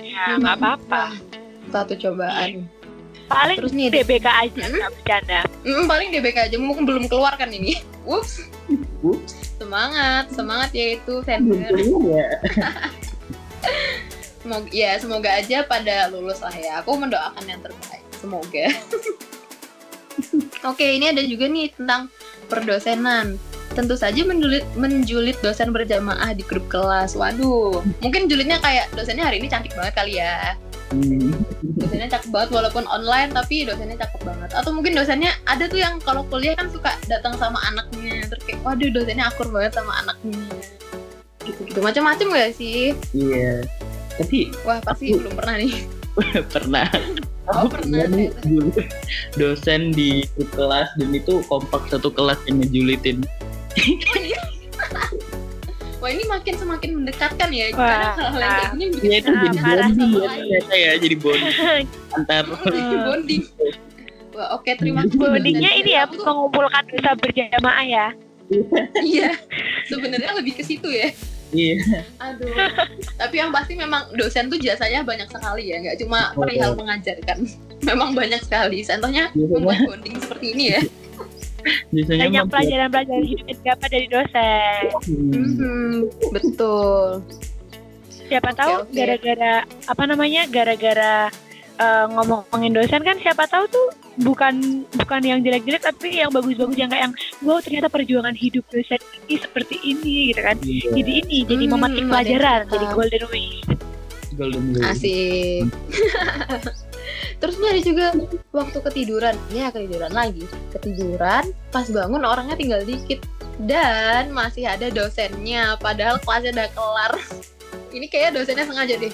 [0.00, 1.02] Ya, nggak apa-apa.
[1.12, 1.12] Wah,
[1.70, 2.64] Satu cobaan.
[3.30, 4.74] Paling Terus nih DBK aja Hmm?
[4.74, 5.40] nggak bercanda.
[5.62, 7.78] Hmm, paling DBK aja mungkin belum keluar kan ini.
[8.02, 8.42] Ups.
[9.06, 9.54] Ups.
[9.54, 11.70] Semangat, semangat yaitu sender.
[14.40, 16.80] Semoga, ya semoga aja pada lulus lah ya.
[16.80, 18.04] Aku mendoakan yang terbaik.
[18.16, 18.66] Semoga.
[20.64, 22.08] Oke, ini ada juga nih tentang
[22.48, 23.36] perdosenan.
[23.70, 27.14] Tentu saja menjulit, menjulit dosen berjamaah di grup kelas.
[27.14, 30.56] Waduh, mungkin julitnya kayak dosennya hari ini cantik banget kali ya.
[30.90, 31.30] Hmm.
[31.78, 34.50] Dosennya cakep banget walaupun online tapi dosennya cakep banget.
[34.58, 38.26] Atau mungkin dosennya ada tuh yang kalau kuliah kan suka datang sama anaknya.
[38.26, 40.42] Terus kayak waduh dosennya akur banget sama anaknya.
[41.46, 42.92] Gitu-gitu macam-macam gak sih?
[43.14, 43.64] Iya.
[44.20, 45.72] Tapi Wah pasti belum pernah nih.
[46.54, 46.86] pernah.
[47.50, 48.70] Oh, Aku pernah, nih dulu
[49.34, 50.22] dosen di
[50.54, 53.24] kelas dan itu kompak satu kelas yang ngejulitin.
[56.00, 57.72] Wah ini makin semakin mendekatkan ya.
[57.76, 57.76] Wah.
[57.76, 61.16] Karena hal-hal yang kayak gini bikin Iya itu Ah, jadi bonding ya ternyata ya jadi
[61.20, 61.56] bonding
[62.16, 62.44] antar
[63.04, 63.42] bonding.
[64.32, 65.18] Wah oke terima kasih.
[65.20, 68.06] Bondingnya ini ya Aku mengumpulkan dosa berjamaah ya.
[69.00, 69.30] Iya.
[69.86, 71.12] Sebenarnya lebih ke situ ya.
[71.54, 72.54] Iya Aduh.
[73.18, 77.46] Tapi yang pasti memang dosen tuh jasanya banyak sekali ya, nggak cuma perihal mengajarkan.
[77.88, 78.84] Memang banyak sekali.
[78.84, 80.80] Contohnya membuat bonding seperti ini ya.
[81.92, 84.82] biasanya Banyak pelajaran-pelajaran hidup yang dapat dari dosen.
[85.04, 85.96] Hmm.
[86.32, 87.24] Betul.
[88.30, 91.34] siapa Oke, tahu gara-gara apa namanya gara-gara
[91.80, 93.88] eh, ngomongin dosen kan siapa tahu tuh
[94.20, 99.00] bukan bukan yang jelek-jelek tapi yang bagus-bagus yang kayak yang wow ternyata perjuangan hidup dosen
[99.24, 102.86] ini seperti ini gitu kan Iya, jadi ini jadi Hmm, memetik ada yang pelajaran jadi
[102.92, 103.48] golden way
[104.40, 104.88] golden rule.
[104.88, 105.68] Asik.
[107.40, 108.06] Terus ini ada juga
[108.52, 109.34] waktu ketiduran.
[109.52, 110.44] Ya ketiduran lagi.
[110.72, 113.20] Ketiduran, pas bangun orangnya tinggal dikit.
[113.60, 117.12] Dan masih ada dosennya, padahal kelasnya udah kelar.
[117.96, 119.12] Ini kayaknya dosennya sengaja deh.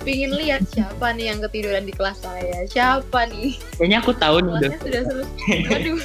[0.00, 2.64] Pingin lihat siapa nih yang ketiduran di kelas saya.
[2.66, 3.56] Siapa nih?
[3.76, 5.56] Kayaknya aku tahu nih sudah selesai.
[5.70, 6.02] Waduh.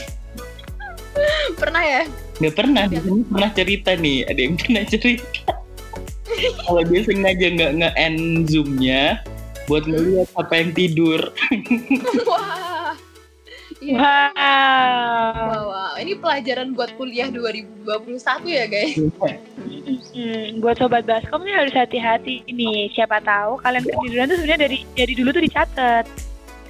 [1.55, 2.01] Pernah ya?
[2.43, 4.17] Nggak pernah, di sini pernah cerita nih.
[4.27, 5.51] Ada yang pernah cerita.
[6.67, 8.19] Kalau dia sengaja nggak nge-end
[8.51, 9.23] zoom-nya
[9.71, 11.19] buat ngeliat apa yang tidur.
[12.29, 12.93] wah
[13.85, 14.01] Iya.
[14.01, 15.45] Wow.
[15.45, 18.17] Wah, wah, ini pelajaran buat kuliah 2021
[18.49, 18.97] ya guys.
[20.15, 22.89] Hmm, buat sobat baskom nih harus hati-hati nih.
[22.97, 26.05] Siapa tahu kalian ketiduran tuh sebenarnya dari dari dulu tuh dicatat.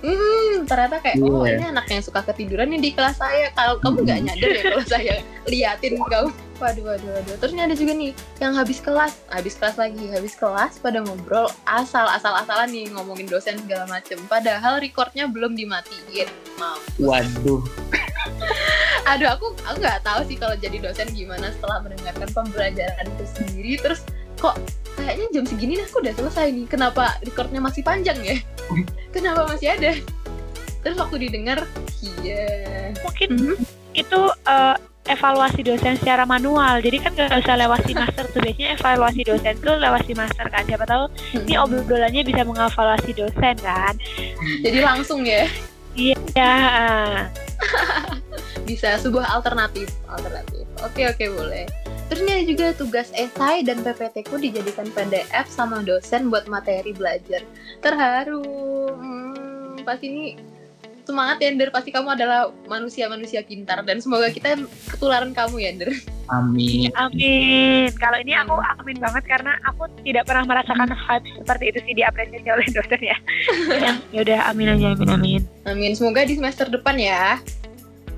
[0.03, 1.32] Hmm, ternyata kayak Iya.
[1.32, 3.47] oh ini anak yang suka ketiduran nih di kelas saya.
[3.55, 5.16] Kalau kamu nggak nyadar ya kalau saya
[5.47, 6.30] liatin kamu.
[6.56, 7.36] Waduh, waduh, waduh.
[7.36, 11.51] Terus ini ada juga nih yang habis kelas, habis kelas lagi, habis kelas pada ngobrol
[11.68, 14.16] asal asal asalan nih ngomongin dosen segala macem.
[14.32, 16.32] Padahal recordnya belum dimatiin.
[16.56, 16.95] Mampus.
[16.95, 17.60] Waduh.
[19.12, 23.72] Aduh, aku aku nggak tahu sih kalau jadi dosen gimana setelah mendengarkan pembelajaran itu sendiri.
[23.78, 24.01] Terus
[24.39, 24.56] kok
[24.95, 26.66] kayaknya jam segini nih aku udah selesai nih.
[26.72, 28.39] Kenapa recordnya masih panjang ya?
[29.16, 29.91] Kenapa masih ada?
[30.82, 31.68] Terus waktu didengar,
[32.24, 32.47] iya.
[33.03, 33.56] Mungkin Mhm.
[33.97, 34.76] itu eh,
[35.06, 36.82] evaluasi dosen secara manual.
[36.82, 38.41] Jadi kan nggak usah lewat si master tuh.
[38.41, 40.64] Biasanya evaluasi dosen tuh lewat si master kan.
[40.66, 41.03] Siapa tahu
[41.45, 43.93] ini obrolannya bisa mengevaluasi dosen kan.
[44.66, 45.45] Jadi langsung ya
[45.95, 46.53] Iya.
[48.68, 50.68] bisa sebuah alternatif, alternatif.
[50.84, 51.64] Oke oke boleh.
[52.12, 56.91] Terus ini ada juga tugas esai dan PPT ku dijadikan PDF sama dosen buat materi
[56.91, 57.41] belajar.
[57.80, 58.43] Terharu.
[58.93, 60.26] Hmm, pasti ini
[61.06, 61.70] semangat ya, Ender.
[61.70, 64.60] Pasti kamu adalah manusia-manusia pintar dan semoga kita
[64.91, 65.91] ketularan kamu ya, Ender.
[66.34, 66.89] Amin.
[66.97, 67.93] Amin.
[68.01, 72.49] Kalau ini aku amin banget karena aku tidak pernah merasakan vibes seperti itu sih diapresiasi
[72.49, 73.18] oleh dosen ya.
[74.16, 75.41] Ya udah amin aja amin amin.
[75.70, 75.91] Amin.
[75.93, 77.38] Semoga di semester depan ya.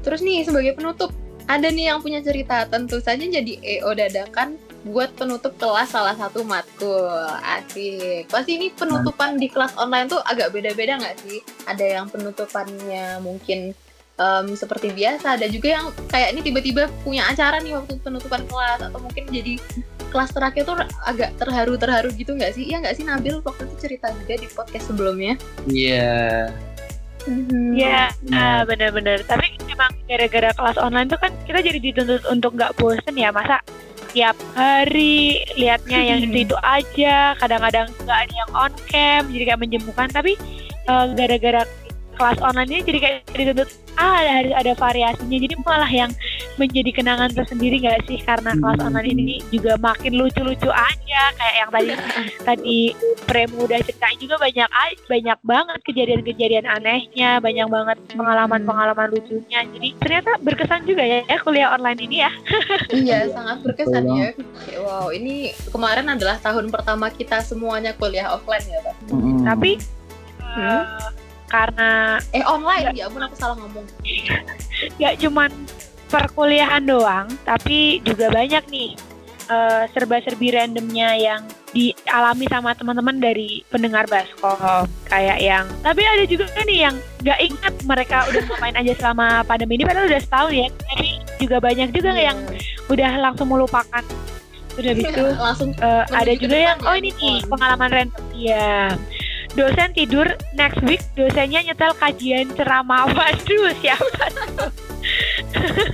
[0.08, 1.12] Terus nih sebagai penutup,
[1.52, 2.64] ada nih yang punya cerita.
[2.72, 4.56] Tentu saja jadi EO dadakan
[4.86, 7.10] buat penutup kelas salah satu matkul.
[7.42, 8.30] Asik.
[8.30, 11.42] Pasti ini penutupan di kelas online tuh agak beda-beda nggak sih?
[11.66, 13.74] Ada yang penutupannya mungkin
[14.18, 15.40] em, seperti biasa.
[15.40, 19.58] Ada juga yang kayak ini tiba-tiba punya acara nih waktu penutupan kelas atau mungkin jadi
[20.08, 22.70] kelas terakhir tuh agak terharu-terharu gitu nggak sih?
[22.70, 25.34] Iya nggak sih Nabil waktu itu cerita juga di podcast sebelumnya?
[25.68, 26.48] Iya.
[27.76, 28.40] Iya, Nah.
[28.40, 29.20] ah, benar-benar.
[29.28, 33.60] Tapi emang gara-gara kelas online tuh kan kita jadi dituntut untuk nggak bosen ya, masa
[34.18, 37.38] tiap hari liatnya yang itu itu aja.
[37.38, 40.10] Kadang-kadang nggak ada yang on cam, jadi kayak menjemukan.
[40.10, 40.34] Tapi
[40.90, 41.62] eh, gara-gara
[42.18, 45.38] kelas online ini jadi kayak dituntut ah ada- harus ada variasinya.
[45.38, 46.12] Jadi malah yang
[46.56, 48.20] menjadi kenangan tersendiri nggak sih?
[48.20, 48.88] Karena kelas Hmm.
[48.88, 51.22] online ini juga makin lucu-lucu aja.
[51.34, 51.90] Kayak yang tadi
[52.48, 52.80] tadi
[53.24, 59.66] Premu udah ceritain juga banyak a- banyak banget kejadian-kejadian anehnya, banyak banget pengalaman-pengalaman lucunya.
[59.68, 62.32] Jadi ternyata berkesan juga ya, ya kuliah online ini ya.
[62.90, 64.30] Iya, sangat berkesan Betul ya.
[64.80, 68.96] Wow, ini kemarin adalah tahun pertama kita semuanya kuliah offline ya, Pak.
[69.10, 69.44] Mm-mm.
[69.44, 69.72] Tapi
[70.48, 70.82] Hmm.
[71.48, 73.86] Karena Eh, online, ya ampun aku salah ngomong.
[75.02, 75.52] gak cuman
[76.08, 78.96] perkuliahan doang, tapi juga banyak nih
[79.48, 81.42] eh, serba-serbi randomnya yang
[81.72, 84.88] dialami sama teman-teman dari pendengar baskom.
[85.06, 89.76] Kayak yang tapi ada juga nih yang nggak ingat mereka udah ngapain aja selama pandemi
[89.76, 90.68] ini padahal udah setahun ya.
[90.72, 92.24] Tapi juga banyak juga Iya.
[92.32, 92.38] yang
[92.88, 94.04] udah langsung melupakan.
[94.78, 98.24] Udah gitu langsung Menuju ada juga yang ya, oh ini move nih pengalaman random.
[98.34, 98.70] Ya
[99.58, 103.10] dosen tidur next week dosennya nyetel kajian ceramah.
[103.18, 104.30] Waduh siapa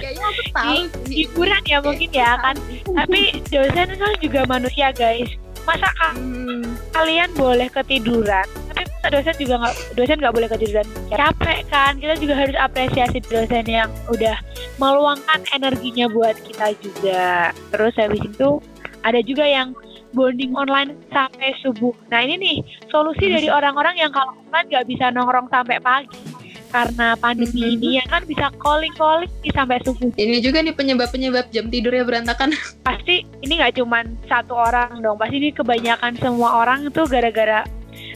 [0.01, 1.15] kayaknya aku tahu sih.
[1.23, 2.55] hiburan ya mungkin ya kan.
[2.91, 5.31] tapi dosen kan juga manusia guys.
[5.63, 10.87] Masa Hmm, kalian boleh ketiduran tapi masa dosen juga nggak dosen nggak boleh ketiduran?
[11.07, 11.93] Capek kan?
[11.95, 14.35] Kita juga harus apresiasi dosen yang udah
[14.75, 17.55] meluangkan energinya buat kita juga.
[17.71, 18.59] Terus habis itu
[19.03, 19.71] ada juga yang
[20.13, 21.91] bonding online sampai subuh.
[22.07, 22.57] Nah ini nih
[22.87, 26.21] solusi dari orang-orang yang kalau online nggak bisa nongkrong sampai pagi.
[26.69, 27.73] Karena pandemi Mhm.
[27.77, 30.09] ini ya kan bisa calling calling sampai subuh.
[30.13, 32.49] Ini juga nih penyebab-penyebab jam tidurnya berantakan.
[32.87, 35.21] pasti ini nggak cuman satu orang dong.
[35.21, 37.61] Pasti ini kebanyakan semua orang itu gara-gara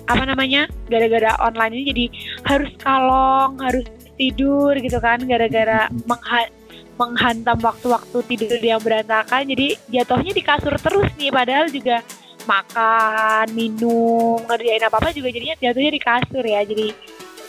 [0.09, 1.83] apa namanya gara-gara online ini.
[1.85, 2.05] Jadi
[2.49, 3.85] harus kalong harus
[4.17, 5.21] tidur gitu kan.
[5.21, 6.49] Gara-gara mengha-
[6.97, 12.01] menghantam waktu-waktu tidur yang berantakan jadi jatuhnya di kasur terus nih padahal juga
[12.49, 16.89] makan minum ngerjain apa apa juga jadinya jatuhnya di kasur ya jadi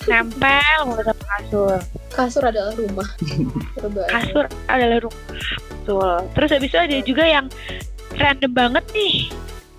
[0.08, 1.78] nempel mulu sama kasur.
[2.08, 3.08] Kasur adalah rumah.
[4.16, 5.24] Kasur adalah rumah.
[5.68, 6.16] Betul.
[6.32, 7.46] Terus habis itu ada juga yang
[8.16, 9.28] random banget nih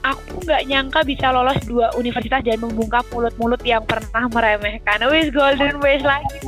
[0.02, 5.78] aku nggak nyangka bisa lolos dua universitas dan membungkam mulut-mulut yang pernah meremehkan wis golden
[5.78, 6.40] ways lagi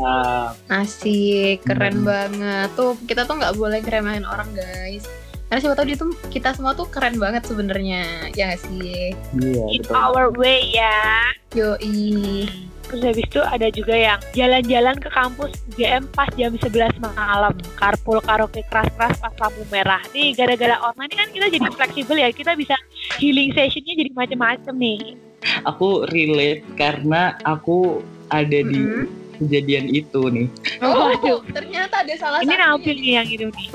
[0.68, 2.08] Asik, keren Hmm.
[2.08, 2.68] banget.
[2.74, 5.04] Tuh, kita tuh nggak boleh ngeremehin orang, guys.
[5.44, 9.64] karena siapa tahu dia tuh kita semua tuh keren banget sebenarnya ya nggak sih Iya,
[9.68, 9.92] In betul.
[9.94, 11.28] our way ya.
[11.52, 12.48] yoi
[12.92, 17.56] Terus habis itu ada juga yang jalan-jalan ke kampus UGM pas jam 11 malam.
[17.80, 20.04] Carpool karaoke keras-keras pas lampu merah.
[20.12, 22.30] Nih gara-gara online ini kan kita jadi fleksibel ya.
[22.36, 22.76] Kita bisa
[23.16, 25.16] healing sessionnya jadi macam-macam nih.
[25.64, 29.08] Aku relate karena aku ada di Mm-mm.
[29.40, 30.52] kejadian itu nih.
[30.84, 31.40] oh Waduh.
[31.56, 33.68] ternyata ada salah Ini Nabil nih yang itu nih.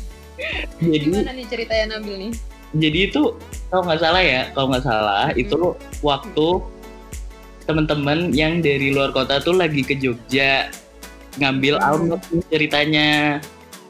[0.80, 2.32] Jadi gimana nih ceritanya Nabil nih
[2.70, 3.34] jadi itu
[3.66, 5.42] kalau nggak salah ya, kalau nggak salah Mm-mm.
[5.42, 5.60] itu
[6.06, 6.46] waktu
[7.62, 10.68] teman-teman yang dari luar kota tuh lagi ke Jogja
[11.36, 12.16] ngambil Hmm.
[12.30, 13.10] nih ceritanya.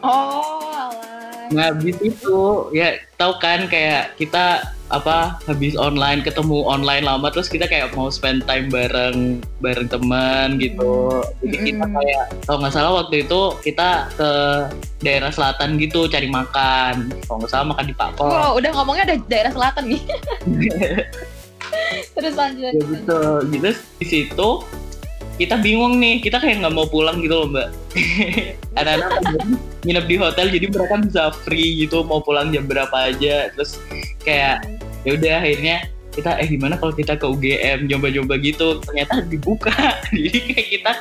[0.00, 1.08] oh alah
[1.50, 2.38] Nah, habis itu
[2.70, 8.06] ya tahu kan kayak kita apa habis online ketemu online lama terus kita kayak mau
[8.06, 11.10] spend time bareng bareng teman gitu.
[11.42, 11.98] Jadi kita Mm-mm.
[11.98, 14.30] kayak kalau nggak salah waktu itu kita ke
[15.00, 17.10] daerah selatan gitu cari makan.
[17.26, 20.02] Kalau nggak salah makan di Pak wow udah ngomongnya ada daerah selatan nih
[22.16, 23.16] terus lanjut Ya gitu.
[23.50, 24.50] Gitu di situ
[25.40, 27.72] kita bingung nih, kita kayak nggak mau pulang gitu loh mbak.
[28.78, 29.40] Anak-anak pada
[29.88, 33.48] nginep di hotel jadi mereka bisa free gitu mau pulang jam berapa aja.
[33.56, 33.80] Terus
[34.20, 34.68] kayak
[35.08, 39.72] ya udah akhirnya kita eh gimana kalau kita ke UGM coba-coba gitu ternyata dibuka
[40.10, 40.92] jadi kayak kita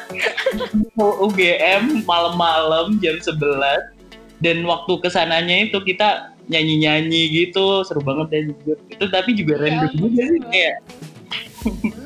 [0.93, 3.41] mau UGM malam-malam jam 11
[4.39, 8.78] dan waktu ke sananya itu kita nyanyi-nyanyi gitu seru banget deh jujur.
[8.89, 10.50] Itu tapi juga Ya random ampun, juga sih seru.
[10.50, 10.76] kayak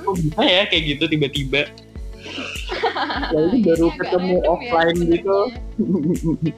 [0.03, 1.61] kok bisa ya kayak gitu tiba-tiba.
[3.33, 5.37] Ya ini baru agak ketemu ya offline gitu.
[5.75, 6.53] sebenarnya.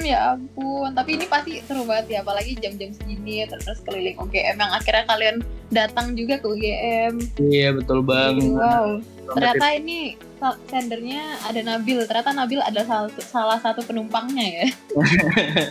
[0.00, 4.72] Ya ampun, tapi ini pasti seru banget ya, apalagi jam-jam segini terus keliling UGM yang
[4.72, 5.36] akhirnya kalian
[5.68, 7.14] datang juga ke UGM.
[7.38, 10.16] iya betul banget Wow, ternyata ini
[10.64, 12.00] sendernya ada Nabil.
[12.02, 14.66] Ternyata Nabil ada salah, salah satu penumpangnya ya.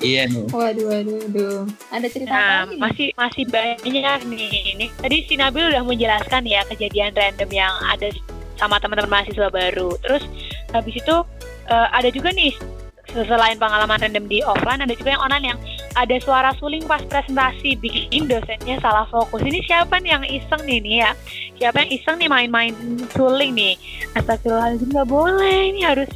[0.00, 1.58] iya nih Waduh, waduh, waduh.
[1.90, 2.80] Ada cerita Nah, apa lagi nih?
[2.80, 3.78] masih masih banyak
[4.24, 4.48] nih.
[4.74, 8.08] Ini tadi si Nabil udah menjelaskan ya kejadian random yang ada
[8.56, 9.92] sama teman-teman mahasiswa baru.
[10.00, 10.24] Terus
[10.70, 11.16] habis itu
[11.66, 12.54] eh, ada juga nih
[13.12, 15.58] selain pengalaman random di offline ada juga yang online yang
[15.96, 19.40] ada suara suling pas presentasi bikin dosennya salah fokus.
[19.40, 21.10] Ini siapa nih yang iseng nih nih ya?
[21.58, 22.72] Siapa yang iseng nih main-main
[23.16, 23.74] suling nih?
[24.14, 26.10] Astagfirullahaladzim nggak boleh ini harus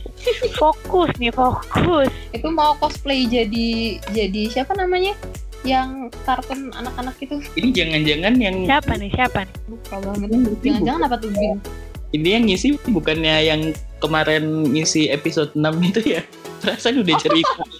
[0.54, 2.12] fokus nih fokus.
[2.36, 5.16] Itu mau cosplay jadi jadi siapa namanya?
[5.62, 9.54] Yang kartun anak-anak itu ini jangan-jangan yang Siapa nih siapa nih?
[9.70, 10.28] lupa banget.
[10.60, 11.30] Jangan-jangan apa tuh
[12.12, 13.60] ini yang ngisi bukannya yang
[13.98, 16.22] kemarin ngisi episode 6 itu ya
[16.62, 17.62] perasaan udah cerita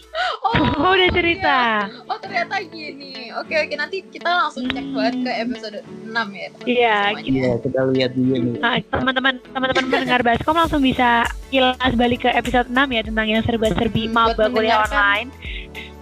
[0.43, 1.57] Oh, udah cerita.
[2.05, 3.31] Oh ternyata gini.
[3.33, 6.49] Oke oke nanti kita langsung cek banget ke episode 6 ya.
[6.63, 12.27] Iya, iya kita lihat juga nih Nah, teman-teman teman-teman mendengar Baskom langsung bisa kilas balik
[12.27, 15.31] ke episode 6 ya tentang yang serba-serbi Hmm, maba buat kuliah online.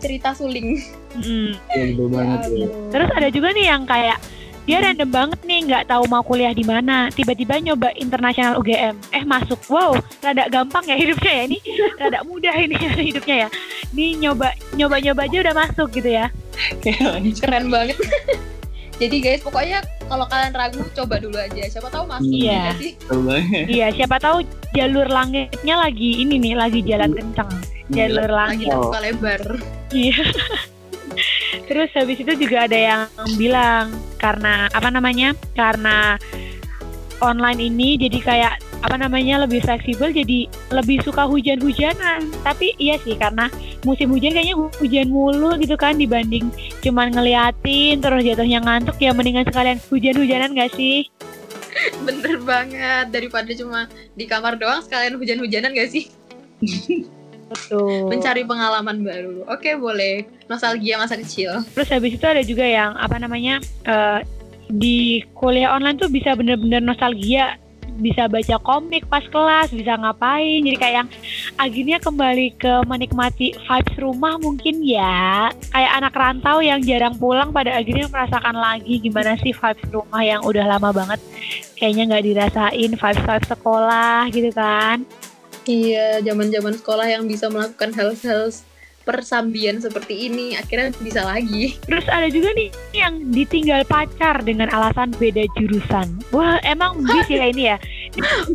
[0.00, 0.80] Cerita suling.
[1.10, 1.52] Mm.
[1.70, 2.66] iya banget ya.
[2.66, 2.90] ampun.
[2.90, 4.18] Terus ada juga nih yang kayak
[4.70, 9.24] dia random banget nih nggak tahu mau kuliah di mana tiba-tiba nyoba internasional UGM eh
[9.24, 9.90] masuk wow
[10.22, 11.58] rada gampang ya hidupnya ya ini
[11.98, 12.78] rada mudah ini
[13.10, 13.48] hidupnya ya
[13.90, 16.30] ini nyoba nyoba nyoba aja udah masuk gitu ya
[17.42, 17.98] keren banget.
[19.00, 21.64] Jadi guys pokoknya kalau kalian ragu coba dulu aja.
[21.64, 22.52] Siapa tahu masuk Iya.
[22.52, 22.92] ya sih.
[23.64, 24.44] iya siapa tahu
[24.76, 27.48] jalur langitnya lagi ini nih lagi jalan kenceng
[27.88, 28.92] jalur Lagi langit Oh.
[28.92, 29.40] terbuka lebar.
[29.88, 30.20] Iya.
[31.66, 33.02] Terus habis itu juga ada yang
[33.38, 35.34] bilang karena apa namanya?
[35.54, 36.18] Karena
[37.20, 42.26] online ini jadi kayak apa namanya lebih fleksibel jadi lebih suka hujan-hujanan.
[42.42, 43.52] Tapi iya sih karena
[43.84, 46.52] musim hujan kayaknya hu- hujan mulu gitu kan dibanding
[46.84, 51.08] cuman ngeliatin terus jatuhnya ngantuk ya mendingan sekalian hujan-hujanan gak sih?
[52.02, 53.86] Bener banget daripada cuma
[54.16, 56.08] di kamar doang sekalian hujan-hujanan gak sih?
[57.50, 58.06] Betul.
[58.06, 59.42] Mencari pengalaman baru.
[59.50, 60.22] Oke boleh.
[60.46, 61.66] Nostalgia masa kecil.
[61.74, 64.22] Terus habis itu ada juga yang apa namanya eh,
[64.70, 67.58] di kuliah online tuh bisa bener-bener nostalgia,
[67.98, 70.62] bisa baca komik pas kelas, bisa ngapain.
[70.62, 71.08] Jadi kayak yang
[71.58, 75.50] akhirnya kembali ke menikmati vibes rumah mungkin ya.
[75.74, 80.46] Kayak anak rantau yang jarang pulang pada akhirnya merasakan lagi gimana sih vibes rumah yang
[80.46, 81.18] udah lama banget
[81.74, 85.02] kayaknya nggak dirasain vibes vibes sekolah gitu kan.
[85.68, 88.48] Iya, zaman-zaman sekolah yang bisa melakukan hal-hal
[89.00, 91.76] persambian seperti ini akhirnya bisa lagi.
[91.88, 96.20] Terus ada juga nih yang ditinggal pacar dengan alasan beda jurusan.
[96.30, 97.76] Wah, emang bis ya ini ya.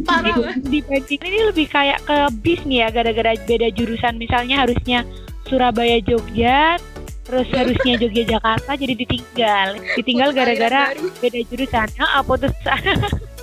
[0.06, 0.32] Parah.
[0.56, 4.16] Ini dibanding ini lebih kayak ke bis nih ya gara-gara beda jurusan.
[4.22, 5.04] Misalnya harusnya
[5.46, 6.78] Surabaya Jogja,
[7.26, 9.82] terus harusnya Jogja Jakarta jadi ditinggal.
[9.98, 11.88] Ditinggal gara-gara beda jurusan.
[12.00, 12.54] Ah, putus.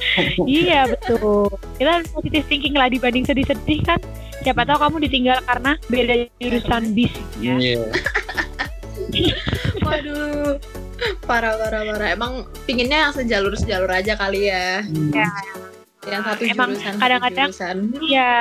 [0.48, 1.48] iya betul.
[1.78, 4.00] Kita harus positive thinking lah dibanding sedih-sedih kan.
[4.42, 7.54] siapa tahu kamu ditinggal karena beda jurusan bis ya.
[7.62, 7.86] Iya.
[9.86, 10.58] Waduh.
[11.26, 12.08] Parah parah parah.
[12.10, 14.82] Emang pinginnya yang sejalur sejalur aja kali ya.
[15.14, 15.30] Ya.
[16.06, 16.94] Yang satu Emang jurusan.
[16.98, 17.52] kadang-kadang-.
[18.02, 18.34] Iya.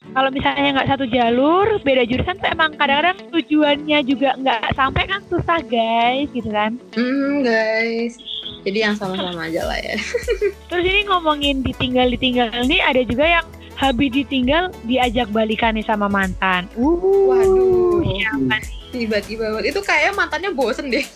[0.00, 5.20] Kalau misalnya nggak satu jalur, beda jurusan tuh emang kadang-kadang tujuannya juga nggak sampai kan
[5.28, 6.80] susah guys, gitu kan.
[6.96, 8.16] Hmm guys.
[8.60, 9.96] Jadi yang sama-sama aja lah ya.
[10.70, 13.46] Terus ini ngomongin ditinggal-ditinggal nih ada juga yang
[13.80, 16.68] habis ditinggal diajak balikan nih sama mantan.
[16.76, 18.04] Uh, Waduh.
[18.04, 18.76] siapa nih?
[18.90, 19.72] Tiba-tiba banget.
[19.72, 21.06] Itu kayak mantannya bosen deh.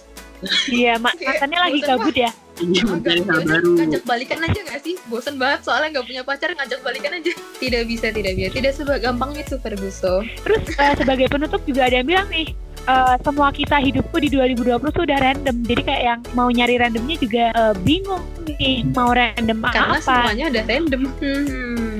[0.69, 2.31] Iya, ma- Kayak mantannya lagi bosen gabut ya.
[2.55, 2.87] Iya,
[3.27, 3.71] baru.
[3.83, 4.95] ngajak balikan aja gak sih?
[5.11, 7.35] Bosen banget soalnya nggak punya pacar ngajak balikan aja.
[7.59, 8.49] Tidak bisa, tidak bisa.
[8.55, 10.23] Tidak segampang itu Ferguso.
[10.23, 12.55] Terus eh, sebagai penutup juga ada yang bilang nih,
[12.85, 15.57] eh, semua kisah hidupku di 2020 tuh udah random.
[15.65, 20.05] Jadi kayak yang mau nyari randomnya juga eh, bingung nih, mau random Karena apa.
[20.05, 21.03] semuanya udah random.
[21.19, 21.97] Hmm.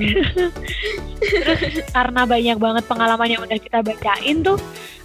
[1.95, 4.57] Karena banyak banget pengalaman yang udah kita bacain tuh,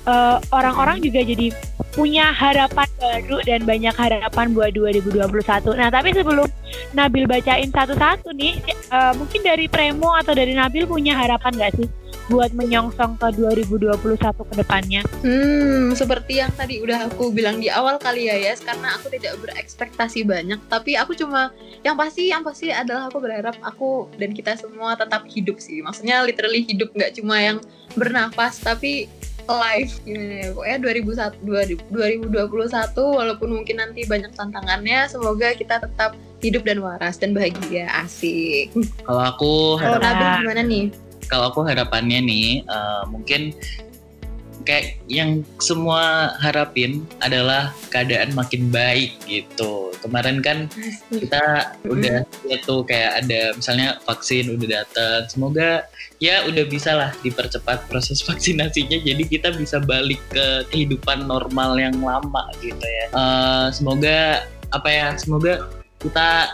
[0.07, 1.53] eh, orang-orang juga jadi
[1.91, 5.75] punya harapan baru dan banyak harapan buat 2021.
[5.75, 6.47] Nah, tapi sebelum
[6.95, 11.89] Nabil bacain satu-satu nih, eh, mungkin dari Premo atau dari Nabil punya harapan nggak sih
[12.31, 13.91] buat menyongsong ke 2021
[14.23, 15.03] ke depannya?
[15.27, 19.35] Hmm, seperti yang tadi udah aku bilang di awal kali ya, Yes, karena aku tidak
[19.43, 21.51] berekspektasi banyak, tapi aku cuma
[21.83, 25.83] yang pasti yang pasti adalah aku berharap aku dan kita semua tetap hidup sih.
[25.83, 27.59] Maksudnya literally hidup nggak cuma yang
[27.99, 29.11] bernafas tapi
[29.51, 30.49] alive gimana ya.
[30.55, 37.35] Pokoknya 2001 2021 walaupun mungkin nanti banyak tantangannya, semoga kita tetap hidup dan waras dan
[37.35, 37.91] bahagia.
[37.91, 38.71] Asik.
[39.05, 40.87] Kalau aku Kalau Nabil gimana nih?
[41.31, 43.55] Kalau aku harapannya nih eh, mungkin
[44.65, 49.93] kayak yang semua harapin adalah keadaan makin baik gitu.
[50.05, 50.69] Kemarin kan
[51.09, 55.21] kita udah lihat tuh kayak ada misalnya vaksin udah datang.
[55.33, 55.89] Semoga
[56.21, 61.97] ya udah bisa lah dipercepat proses vaksinasinya jadi kita bisa balik ke kehidupan normal yang
[62.01, 63.07] lama gitu ya.
[63.11, 65.09] Eh, semoga apa ya?
[65.17, 65.67] Semoga
[66.01, 66.53] kita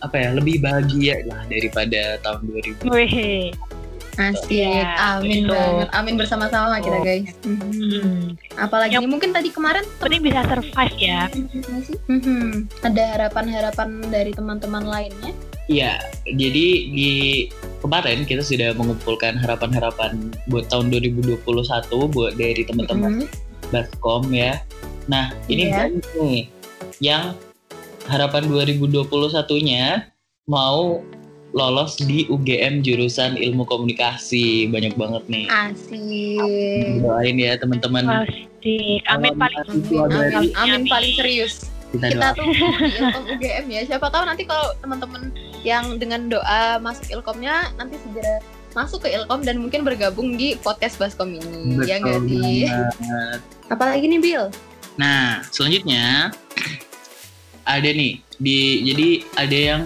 [0.00, 2.40] apa ya lebih bahagia lah daripada tahun
[2.88, 3.52] 2000 Wih,
[4.18, 4.50] Asik.
[4.50, 5.54] Iya, Amin betul.
[5.54, 5.88] banget.
[5.94, 7.04] Amin bersama-sama kita, Oh.
[7.04, 7.30] guys.
[7.44, 8.34] hmm.
[8.56, 11.30] Apalagi Yang- nih, mungkin tadi kemarin penting bisa survive ya.
[12.06, 12.68] Mhm.
[12.82, 15.32] Ada harapan-harapan dari teman-teman lainnya?
[15.70, 17.10] Iya, jadi di
[17.78, 20.18] kemarin kita sudah mengumpulkan harapan-harapan
[20.50, 23.26] buat tahun 2021 buat dari teman-teman Mhm.
[23.70, 24.58] Baskom ya.
[25.06, 26.40] Nah, ini banyak nih
[26.98, 27.38] yang
[28.10, 30.10] harapan 2021-nya
[30.50, 30.98] mau
[31.50, 34.68] lolos di UGM jurusan Ilmu Komunikasi.
[34.68, 35.46] Banyak banget nih.
[35.48, 37.02] Asik.
[37.02, 38.04] Doain ya teman-teman.
[38.24, 39.00] Asik.
[39.08, 41.66] Amin paling Amin, amin, di- amin paling serius.
[41.90, 42.62] Kita Kita tuh di
[42.94, 43.80] Ilkom UGM ya.
[43.84, 48.38] Siapa tahu nanti kalau teman-teman yang dengan doa masuk Ilkomnya nanti segera
[48.70, 51.82] masuk ke Ilkom dan mungkin bergabung di podcast Baskom ini.
[51.82, 52.62] ya nggak Betul sih?
[52.70, 53.40] banget.
[53.66, 54.44] Apalagi nih Bill?
[54.94, 56.30] Nah, selanjutnya
[57.66, 59.80] ada nih di jadi ada yang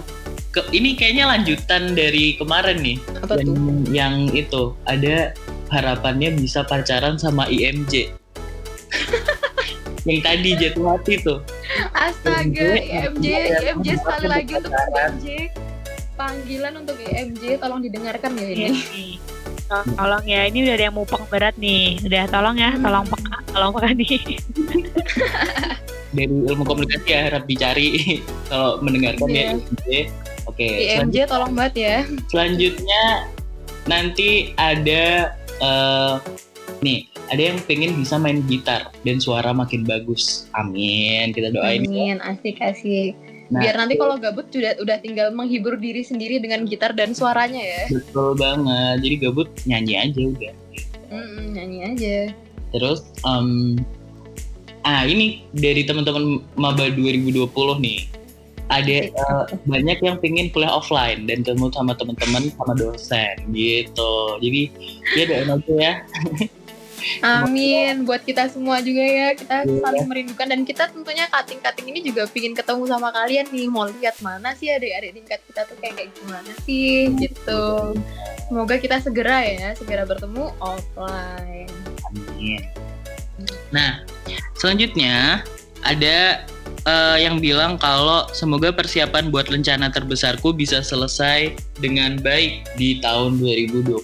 [0.55, 2.97] ke ini kayaknya lanjutan dari kemarin nih.
[3.19, 3.75] Apa yang, tuh?
[3.91, 5.35] yang itu ada
[5.67, 8.15] harapannya bisa pacaran sama IMJ.
[10.07, 11.43] yang tadi jatuh hati tuh.
[11.91, 13.27] Astaga, IMJ, IMJ,
[13.67, 14.71] IMJ sekali lagi untuk.
[14.71, 15.27] IMJ.
[16.15, 19.19] Panggilan untuk IMJ, tolong didengarkan ya Iya ini.
[19.67, 21.99] Tolong ya, ini udah ada yang mupeng berat nih.
[22.07, 24.15] Udah tolong ya, tolong peka, tolong peka nih.
[26.15, 27.89] Dari ilmu komunikasi ya harap dicari
[28.47, 29.35] kalau mendengarkan Iya.
[29.35, 29.91] ya IMJ.
[30.55, 31.97] Oke, IMJ tolong banget ya.
[32.27, 33.27] selanjutnya
[33.85, 36.15] nanti ada eh,
[36.79, 41.85] nih ada yang pengen bisa main gitar dan suara makin bagus amin kita doain ya.
[41.85, 43.13] Amin, asik asik.
[43.45, 47.59] Nah, Biar nanti kalau gabut sudah udah tinggal menghibur diri sendiri dengan gitar dan suaranya
[47.59, 47.83] ya.
[47.91, 50.53] betul banget jadi gabut nyanyi aja udah
[51.07, 52.17] Mm-mm, nyanyi aja.
[52.71, 53.77] terus em,
[54.81, 57.45] ah ini dari teman-teman maba 2020
[57.77, 57.99] nih
[58.69, 64.61] ada eh, banyak yang pengen kuliah offline dan ketemu sama teman-teman sama dosen gitu jadi
[65.13, 65.93] ya doain aja ya
[67.21, 69.29] Amin buat kita semua juga ya.
[69.37, 69.77] Kita Iya.
[69.77, 73.67] saling merindukan dan kita tentunya kating-kating ini juga pingin ketemu sama kalian nih.
[73.69, 77.93] Mau lihat mana sih adik-adik tingkat kita tuh kayak kayak gimana sih gitu.
[78.49, 81.69] Semoga kita segera ya, segera bertemu offline.
[82.09, 82.61] Amin.
[83.73, 84.01] Nah,
[84.57, 85.45] selanjutnya
[85.85, 86.41] ada
[86.85, 93.37] eh, yang bilang kalau semoga persiapan buat rencana terbesarku bisa selesai dengan baik di tahun
[93.37, 94.01] 2021.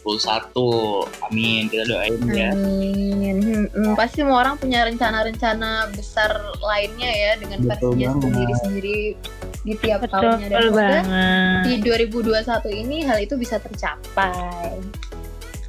[1.25, 2.53] Amin, kita doain ya.
[2.53, 3.37] Amin.
[3.41, 8.99] Hmm, hmm, Pasti semua orang punya rencana-rencana besar lainnya ya dengan Betul versinya sendiri-sendiri
[9.61, 11.03] di tiap Betul tahunnya dan semoga banget.
[11.65, 14.77] di 2021 ini hal itu bisa tercapai.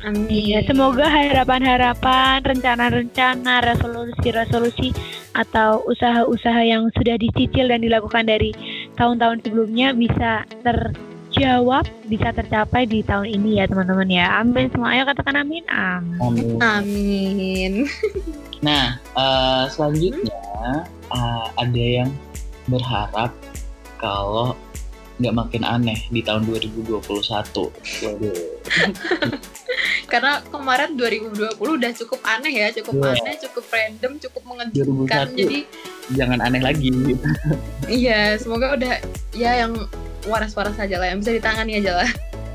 [0.03, 0.27] Amin.
[0.27, 4.91] Iya, semoga harapan-harapan, rencana-rencana, resolusi-resolusi
[5.31, 8.51] atau usaha-usaha yang sudah dicicil dan dilakukan dari
[8.99, 14.43] tahun-tahun sebelumnya bisa terjawab, bisa tercapai di tahun ini ya teman-teman ya.
[14.43, 14.91] Amin semua.
[14.91, 15.63] Ayo katakan amin.
[15.71, 16.19] Amin.
[16.19, 16.59] Amin.
[16.61, 17.73] Amin.
[18.63, 22.15] Nah, eh, selanjutnya eh, ada yang
[22.71, 23.35] berharap
[23.99, 24.55] kalau
[25.23, 26.99] nggak makin aneh di tahun 2021.
[28.03, 28.37] Waduh.
[30.13, 33.11] Karena kemarin 2020 udah cukup aneh ya, cukup Iya.
[33.17, 35.27] aneh, cukup random, cukup mengejutkan.
[35.33, 35.59] 2021 Jadi
[36.19, 36.91] jangan aneh lagi.
[38.03, 39.01] iya, semoga udah
[39.33, 39.73] ya yang
[40.29, 42.11] waras-waras aja lah, yang bisa ditangani aja lah.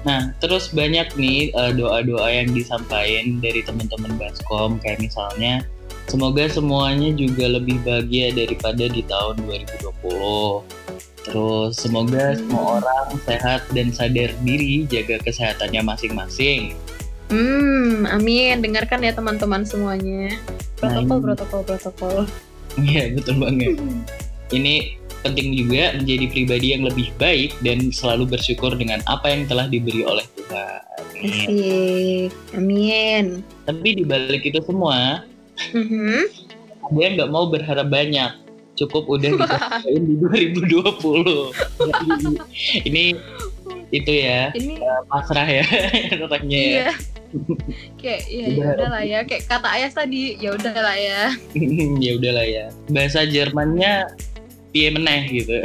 [0.05, 5.65] Nah, terus banyak nih eh, doa-doa yang disampaikan dari teman-teman Baskom kayak misalnya
[6.07, 10.63] semoga semuanya juga lebih bahagia daripada di tahun 2020.
[11.27, 16.71] Terus semoga semua orang sehat dan sadar diri jaga kesehatannya masing-masing.
[17.27, 18.63] Hmm, amin.
[18.63, 20.31] Dengarkan ya teman-teman semuanya.
[20.79, 22.17] Protokol, Nah, protokol, protokol.
[22.79, 23.75] Iya, betul banget.
[24.53, 29.67] Ini penting juga menjadi pribadi yang lebih baik dan selalu bersyukur dengan apa yang telah
[29.67, 30.79] diberi oleh Tuhan.
[31.03, 31.27] Amin.
[31.27, 32.31] Asik.
[32.55, 33.25] Amin.
[33.67, 35.25] Tapi di balik itu semua,
[35.75, 36.21] Mhm.
[36.87, 38.46] ada yang nggak mau berharap banyak.
[38.77, 41.49] Cukup udah dikasain di 2020.
[41.81, 42.07] Jadi,
[42.87, 43.03] ini
[43.89, 45.63] itu ya Ini pasrah ya
[46.25, 46.69] orangnya ya.
[46.69, 46.89] iya.
[47.97, 48.71] Kayak ya ya Udah.
[48.77, 51.21] udahlah ya, kayak kata ayah tadi, ya udahlah ya.
[52.05, 52.65] ya udahlah ya.
[52.87, 54.07] Bahasa Jermannya
[54.69, 55.57] piye meneh gitu.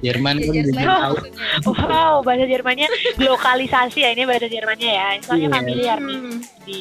[0.00, 1.44] Jerman Ya, kan jadi tahu maksudnya.
[1.84, 2.88] Wow, bahasa Jermannya
[3.18, 5.08] lokalisasi ya ini bahasa Jermannya ya.
[5.20, 5.54] Soalnya Iya.
[5.54, 6.38] familiar nih Hmm.
[6.64, 6.80] di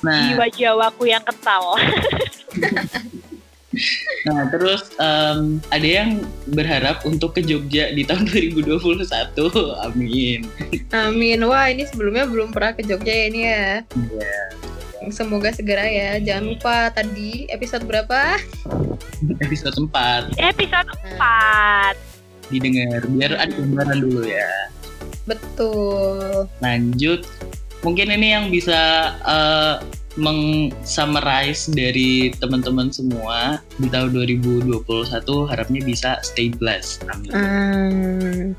[0.00, 1.76] Nah, jiwa Jawaku yang kental.
[4.26, 8.82] Nah terus em, ada yang berharap untuk ke Jogja di tahun 2021.
[9.86, 10.40] Amin.
[10.90, 11.38] Amin.
[11.46, 13.66] Wah, ini sebelumnya belum pernah ke Jogja ya ini ya.
[13.94, 14.38] Iya.
[15.08, 16.20] Semoga segera ya.
[16.20, 18.36] Jangan lupa tadi episode berapa?
[19.40, 20.90] Episode 4 Episode
[21.20, 21.96] 4.
[22.50, 24.50] didengar biar ada gambaran dulu ya.
[25.22, 26.50] Betul.
[26.58, 27.22] lanjut
[27.86, 29.78] mungkin ini yang bisa uh,
[30.18, 34.82] meng-summarize dari teman-teman semua di tahun 2021
[35.46, 38.54] harapnya bisa stay blessed amin Hmm,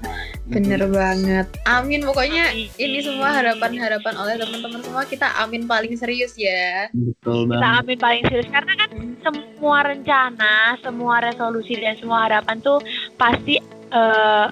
[0.48, 1.48] bener banget.
[1.64, 2.04] Amin.
[2.04, 2.68] Pokoknya Amin.
[2.76, 6.88] ini semua harapan-harapan oleh teman-teman semua kita amin paling serius ya.
[6.92, 8.90] betul Kita banget amin paling serius karena kan
[9.22, 12.80] semua rencana, semua resolusi dan semua harapan tuh
[13.16, 13.60] pasti
[13.92, 14.48] eh,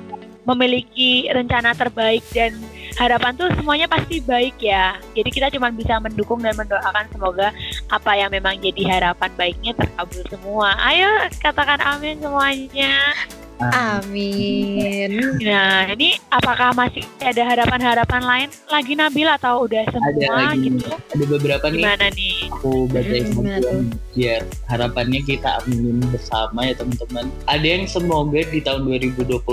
[0.48, 2.56] memiliki rencana terbaik dan
[3.00, 5.00] harapan tuh semuanya pasti baik ya.
[5.16, 7.56] Jadi kita cuma bisa mendukung dan mendoakan semoga
[7.88, 10.76] apa yang memang jadi harapan baiknya terkabul semua.
[10.78, 11.08] Ayo
[11.40, 13.16] katakan amin semuanya.
[13.60, 15.20] Amin.
[15.38, 20.16] Nah, ini apakah masih ada harapan-harapan lain lagi Nabil atau udah semua
[20.48, 20.72] lagi.
[20.72, 20.88] gitu?
[20.88, 22.38] ada beberapa nih Gimana nih?
[22.50, 28.88] aku bacain Hmm, biar harapannya kita aminin bersama ya teman-teman ada yang semoga di tahun
[28.88, 29.44] 2021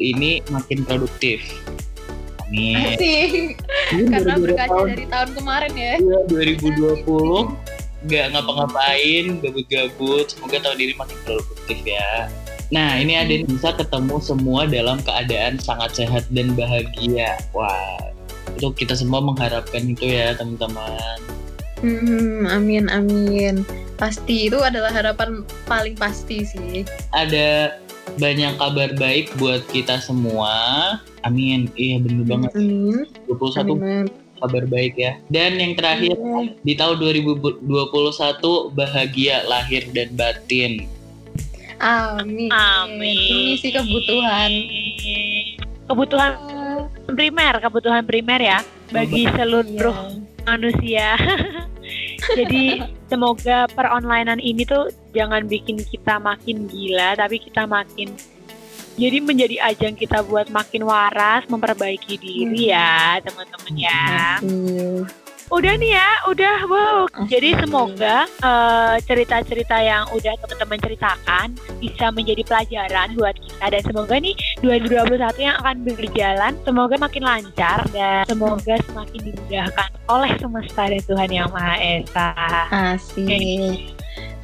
[0.00, 1.42] ini makin produktif
[2.46, 3.58] amin Asik.
[3.90, 5.94] Karena berkaca dari tahun kemarin ya.
[5.98, 7.50] Iya, 2020
[8.06, 10.26] nggak ngapa-ngapain, gabut-gabut.
[10.30, 12.30] Semoga tahun ini makin produktif ya.
[12.74, 17.38] Nah, ini ada yang bisa ketemu semua dalam keadaan sangat sehat dan bahagia.
[17.54, 17.98] Wah,
[18.58, 21.18] itu kita semua mengharapkan itu ya, teman-teman.
[21.84, 23.62] Hmm, amin amin.
[24.00, 26.82] Pasti itu adalah harapan paling pasti sih.
[27.12, 27.78] Ada
[28.18, 30.98] banyak kabar baik buat kita semua.
[31.26, 31.66] Amin.
[31.74, 32.50] Iya, bener banget.
[32.54, 33.04] Amin.
[33.26, 34.06] 21 Amin.
[34.36, 35.12] kabar baik ya.
[35.26, 36.54] Dan yang terakhir, Amin.
[36.62, 37.66] di tahun 2021
[38.72, 40.86] bahagia lahir dan batin.
[41.76, 42.48] Amin.
[42.48, 43.16] Amin.
[43.16, 44.50] Ini sih kebutuhan.
[45.86, 46.32] Kebutuhan
[47.06, 48.58] primer, kebutuhan primer ya
[48.88, 50.46] bagi seluruh Iya.
[50.46, 51.08] manusia.
[52.36, 58.10] Jadi semoga peronlinean ini tuh jangan bikin kita makin gila, tapi kita makin
[58.96, 64.40] jadi menjadi ajang kita buat makin waras, memperbaiki diri ya teman-teman ya.
[65.46, 67.00] Udah nih ya, udah wow.
[67.30, 67.62] Jadi Asik.
[67.62, 74.34] semoga eh, cerita-cerita yang udah teman-teman ceritakan bisa menjadi pelajaran buat kita dan semoga nih
[74.66, 81.30] 2021 yang akan berjalan semoga makin lancar dan semoga semakin dimudahkan oleh semesta dan Tuhan
[81.30, 82.34] yang Maha Esa.
[82.98, 83.95] Asik.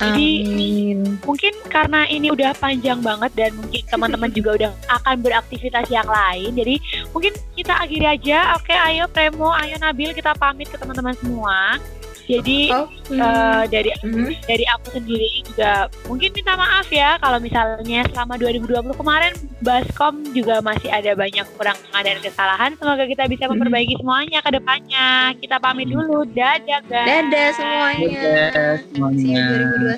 [0.02, 0.98] Jadi- Amin.
[1.22, 4.70] Mungkin karena ini udah panjang banget dan mungkin teman-teman juga udah
[5.00, 6.50] akan beraktivitas yang lain.
[6.58, 6.74] Jadi
[7.14, 8.58] mungkin kita akhiri aja.
[8.58, 11.78] Oke, ayo Premo, ayo Nabil kita pamit ke teman-teman semua.
[12.26, 14.30] Jadi Oh, eh, dari mhm.
[14.46, 19.32] dari aku sendiri juga mungkin minta maaf ya kalau misalnya selama 2020 kemarin
[19.62, 22.70] Baskom juga masih ada banyak kekurangan dan kesalahan.
[22.78, 23.50] Semoga kita bisa Mhm.
[23.58, 25.08] memperbaiki semuanya ke depannya.
[25.38, 26.26] Kita pamit dulu.
[26.26, 27.06] Dadah guys.
[27.06, 28.08] Dadah semuanya.
[28.50, 29.44] Dadah See you semuanya.